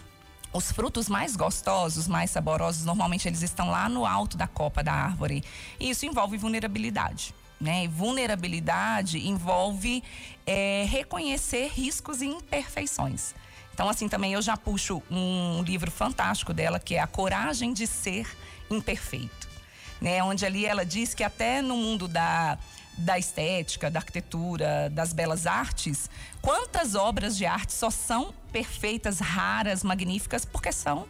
os 0.53 0.71
frutos 0.71 1.09
mais 1.09 1.35
gostosos, 1.35 2.07
mais 2.07 2.31
saborosos, 2.31 2.85
normalmente 2.85 3.27
eles 3.27 3.43
estão 3.43 3.71
lá 3.71 3.89
no 3.89 4.05
alto 4.05 4.37
da 4.37 4.47
copa 4.47 4.83
da 4.83 4.93
árvore. 4.93 5.43
E 5.81 5.91
isso 5.91 6.05
envolve 6.07 6.37
vulnerabilidade. 6.37 7.35
Né? 7.61 7.87
vulnerabilidade 7.87 9.25
envolve 9.25 10.03
é, 10.45 10.85
reconhecer 10.89 11.69
riscos 11.69 12.21
e 12.21 12.27
imperfeições. 12.27 13.35
Então, 13.73 13.89
assim, 13.89 14.09
também 14.09 14.33
eu 14.33 14.43
já 14.43 14.57
puxo 14.57 15.01
um 15.09 15.63
livro 15.63 15.89
fantástico 15.89 16.53
dela, 16.53 16.81
que 16.81 16.97
é 16.97 17.01
A 17.01 17.07
Coragem 17.07 17.73
de 17.73 17.87
Ser 17.87 18.27
Imperfeito. 18.69 19.49
Né? 20.01 20.21
Onde 20.25 20.45
ali 20.45 20.67
ela 20.67 20.85
diz 20.85 21.15
que 21.15 21.23
até 21.23 21.63
no 21.63 21.77
mundo 21.77 22.09
da, 22.09 22.59
da 22.97 23.19
estética, 23.19 23.91
da 23.91 24.01
arquitetura, 24.01 24.91
das 24.91 25.13
belas 25.13 25.47
artes, 25.47 26.11
quantas 26.41 26.95
obras 26.95 27.37
de 27.37 27.47
arte 27.47 27.73
só 27.73 27.91
são 27.91 28.35
perfeitas, 28.53 29.19
raras, 29.19 29.83
magníficas, 29.83 30.45
porque 30.45 30.73
são 30.73 31.07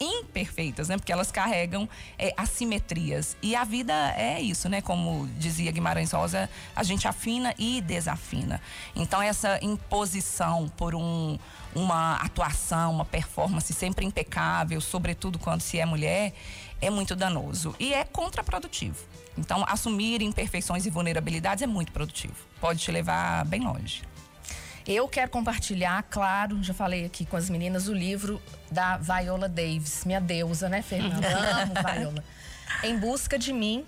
imperfeitas, 0.00 0.88
né? 0.88 0.96
Porque 0.96 1.12
elas 1.12 1.30
carregam 1.30 1.88
é, 2.18 2.32
assimetrias. 2.36 3.36
E 3.42 3.54
a 3.56 3.64
vida 3.64 3.92
é 4.16 4.40
isso, 4.40 4.68
né? 4.68 4.80
Como 4.80 5.26
dizia 5.38 5.70
Guimarães 5.72 6.12
Rosa, 6.12 6.48
a 6.74 6.82
gente 6.82 7.08
afina 7.08 7.54
e 7.58 7.80
desafina. 7.80 8.60
Então, 8.94 9.20
essa 9.20 9.58
imposição 9.62 10.68
por 10.76 10.94
um, 10.94 11.38
uma 11.74 12.16
atuação, 12.16 12.92
uma 12.92 13.04
performance 13.04 13.72
sempre 13.72 14.06
impecável, 14.06 14.80
sobretudo 14.80 15.38
quando 15.38 15.60
se 15.60 15.78
é 15.78 15.84
mulher, 15.84 16.32
é 16.80 16.90
muito 16.90 17.16
danoso 17.16 17.74
e 17.78 17.92
é 17.92 18.04
contraprodutivo. 18.04 19.04
Então, 19.38 19.64
assumir 19.68 20.22
imperfeições 20.22 20.86
e 20.86 20.90
vulnerabilidades 20.90 21.62
é 21.62 21.66
muito 21.66 21.92
produtivo. 21.92 22.34
Pode 22.60 22.80
te 22.80 22.90
levar 22.90 23.44
bem 23.44 23.60
longe. 23.60 24.02
Eu 24.86 25.06
quero 25.06 25.30
compartilhar, 25.30 26.02
claro, 26.04 26.62
já 26.62 26.72
falei 26.72 27.04
aqui 27.04 27.26
com 27.26 27.36
as 27.36 27.50
meninas, 27.50 27.88
o 27.88 27.92
livro 27.92 28.40
da 28.70 28.96
Viola 28.96 29.48
Davis, 29.48 30.04
minha 30.06 30.20
deusa, 30.20 30.68
né, 30.68 30.80
Fernanda? 30.80 31.28
Amo 31.62 31.74
Viola. 31.74 32.24
Em 32.82 32.98
busca 32.98 33.38
de 33.38 33.52
mim. 33.52 33.84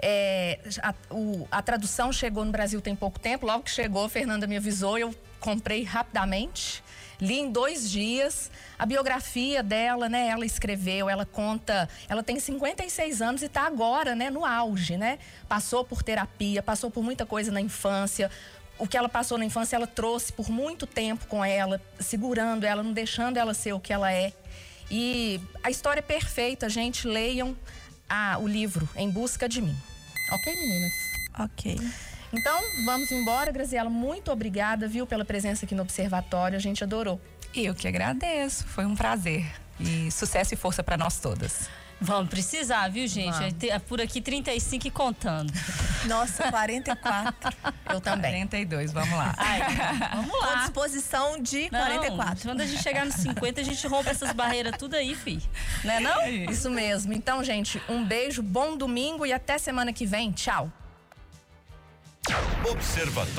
É, 0.00 0.60
a, 0.82 0.94
o, 1.10 1.48
a 1.50 1.62
tradução 1.62 2.12
chegou 2.12 2.44
no 2.44 2.52
Brasil 2.52 2.80
tem 2.80 2.94
pouco 2.94 3.18
tempo, 3.18 3.46
logo 3.46 3.64
que 3.64 3.70
chegou, 3.70 4.04
a 4.04 4.08
Fernanda 4.08 4.46
me 4.46 4.56
avisou, 4.56 4.98
eu 4.98 5.14
comprei 5.40 5.82
rapidamente. 5.82 6.84
Li 7.20 7.38
em 7.40 7.50
dois 7.50 7.90
dias 7.90 8.50
a 8.78 8.84
biografia 8.84 9.62
dela, 9.62 10.08
né? 10.08 10.28
Ela 10.28 10.44
escreveu, 10.44 11.08
ela 11.08 11.24
conta. 11.24 11.88
Ela 12.08 12.22
tem 12.22 12.38
56 12.38 13.22
anos 13.22 13.42
e 13.42 13.46
está 13.46 13.66
agora, 13.66 14.14
né? 14.14 14.30
No 14.30 14.44
auge, 14.44 14.96
né? 14.96 15.18
Passou 15.48 15.84
por 15.84 16.02
terapia, 16.02 16.62
passou 16.62 16.90
por 16.90 17.02
muita 17.02 17.24
coisa 17.24 17.50
na 17.50 17.60
infância, 17.60 18.30
o 18.78 18.86
que 18.86 18.96
ela 18.96 19.08
passou 19.08 19.38
na 19.38 19.44
infância, 19.44 19.76
ela 19.76 19.86
trouxe 19.86 20.32
por 20.32 20.50
muito 20.50 20.86
tempo 20.86 21.26
com 21.26 21.44
ela, 21.44 21.80
segurando 21.98 22.64
ela, 22.64 22.82
não 22.82 22.92
deixando 22.92 23.38
ela 23.38 23.54
ser 23.54 23.72
o 23.72 23.80
que 23.80 23.92
ela 23.92 24.12
é. 24.12 24.32
E 24.90 25.40
a 25.62 25.70
história 25.70 26.00
é 26.00 26.02
perfeita, 26.02 26.68
gente. 26.68 27.08
Leiam 27.08 27.56
a, 28.08 28.38
o 28.38 28.46
livro 28.46 28.88
Em 28.94 29.10
Busca 29.10 29.48
de 29.48 29.60
Mim. 29.60 29.76
Ok, 30.30 30.54
meninas? 30.54 30.92
Ok. 31.38 31.76
Então, 32.36 32.60
vamos 32.84 33.10
embora, 33.10 33.50
Graziela. 33.50 33.88
Muito 33.88 34.30
obrigada, 34.30 34.86
viu, 34.86 35.06
pela 35.06 35.24
presença 35.24 35.64
aqui 35.64 35.74
no 35.74 35.82
Observatório. 35.82 36.56
A 36.56 36.60
gente 36.60 36.84
adorou. 36.84 37.20
Eu 37.54 37.74
que 37.74 37.88
agradeço. 37.88 38.66
Foi 38.66 38.84
um 38.84 38.94
prazer. 38.94 39.46
E 39.80 40.10
sucesso 40.10 40.54
e 40.54 40.56
força 40.56 40.82
para 40.82 40.96
nós 40.96 41.18
todas. 41.18 41.68
Vamos 41.98 42.28
precisar, 42.28 42.88
viu, 42.90 43.06
gente? 43.06 43.70
É 43.70 43.78
por 43.78 44.02
aqui 44.02 44.20
35 44.20 44.86
e 44.86 44.90
contando. 44.90 45.50
Nossa, 46.06 46.50
44. 46.50 47.56
Eu 47.90 48.00
também. 48.02 48.32
42, 48.32 48.92
vamos 48.92 49.16
lá. 49.16 49.34
Ai, 49.38 49.60
vamos 50.14 50.30
Com 50.30 50.44
lá. 50.44 50.54
disposição 50.56 51.40
de 51.40 51.70
Não, 51.72 51.80
44. 51.80 52.48
Quando 52.48 52.60
a 52.60 52.66
gente 52.66 52.82
chegar 52.82 53.06
nos 53.06 53.14
50, 53.14 53.62
a 53.62 53.64
gente 53.64 53.86
rompe 53.86 54.10
essas 54.10 54.32
barreiras 54.32 54.76
tudo 54.78 54.94
aí, 54.94 55.14
fi. 55.14 55.42
Né 55.84 56.00
não? 56.00 56.26
Isso 56.28 56.68
mesmo. 56.68 57.14
Então, 57.14 57.42
gente, 57.42 57.82
um 57.88 58.04
beijo, 58.04 58.42
bom 58.42 58.76
domingo 58.76 59.24
e 59.24 59.32
até 59.32 59.56
semana 59.56 59.90
que 59.90 60.04
vem. 60.04 60.32
Tchau. 60.32 60.70
Observatório. 62.64 63.32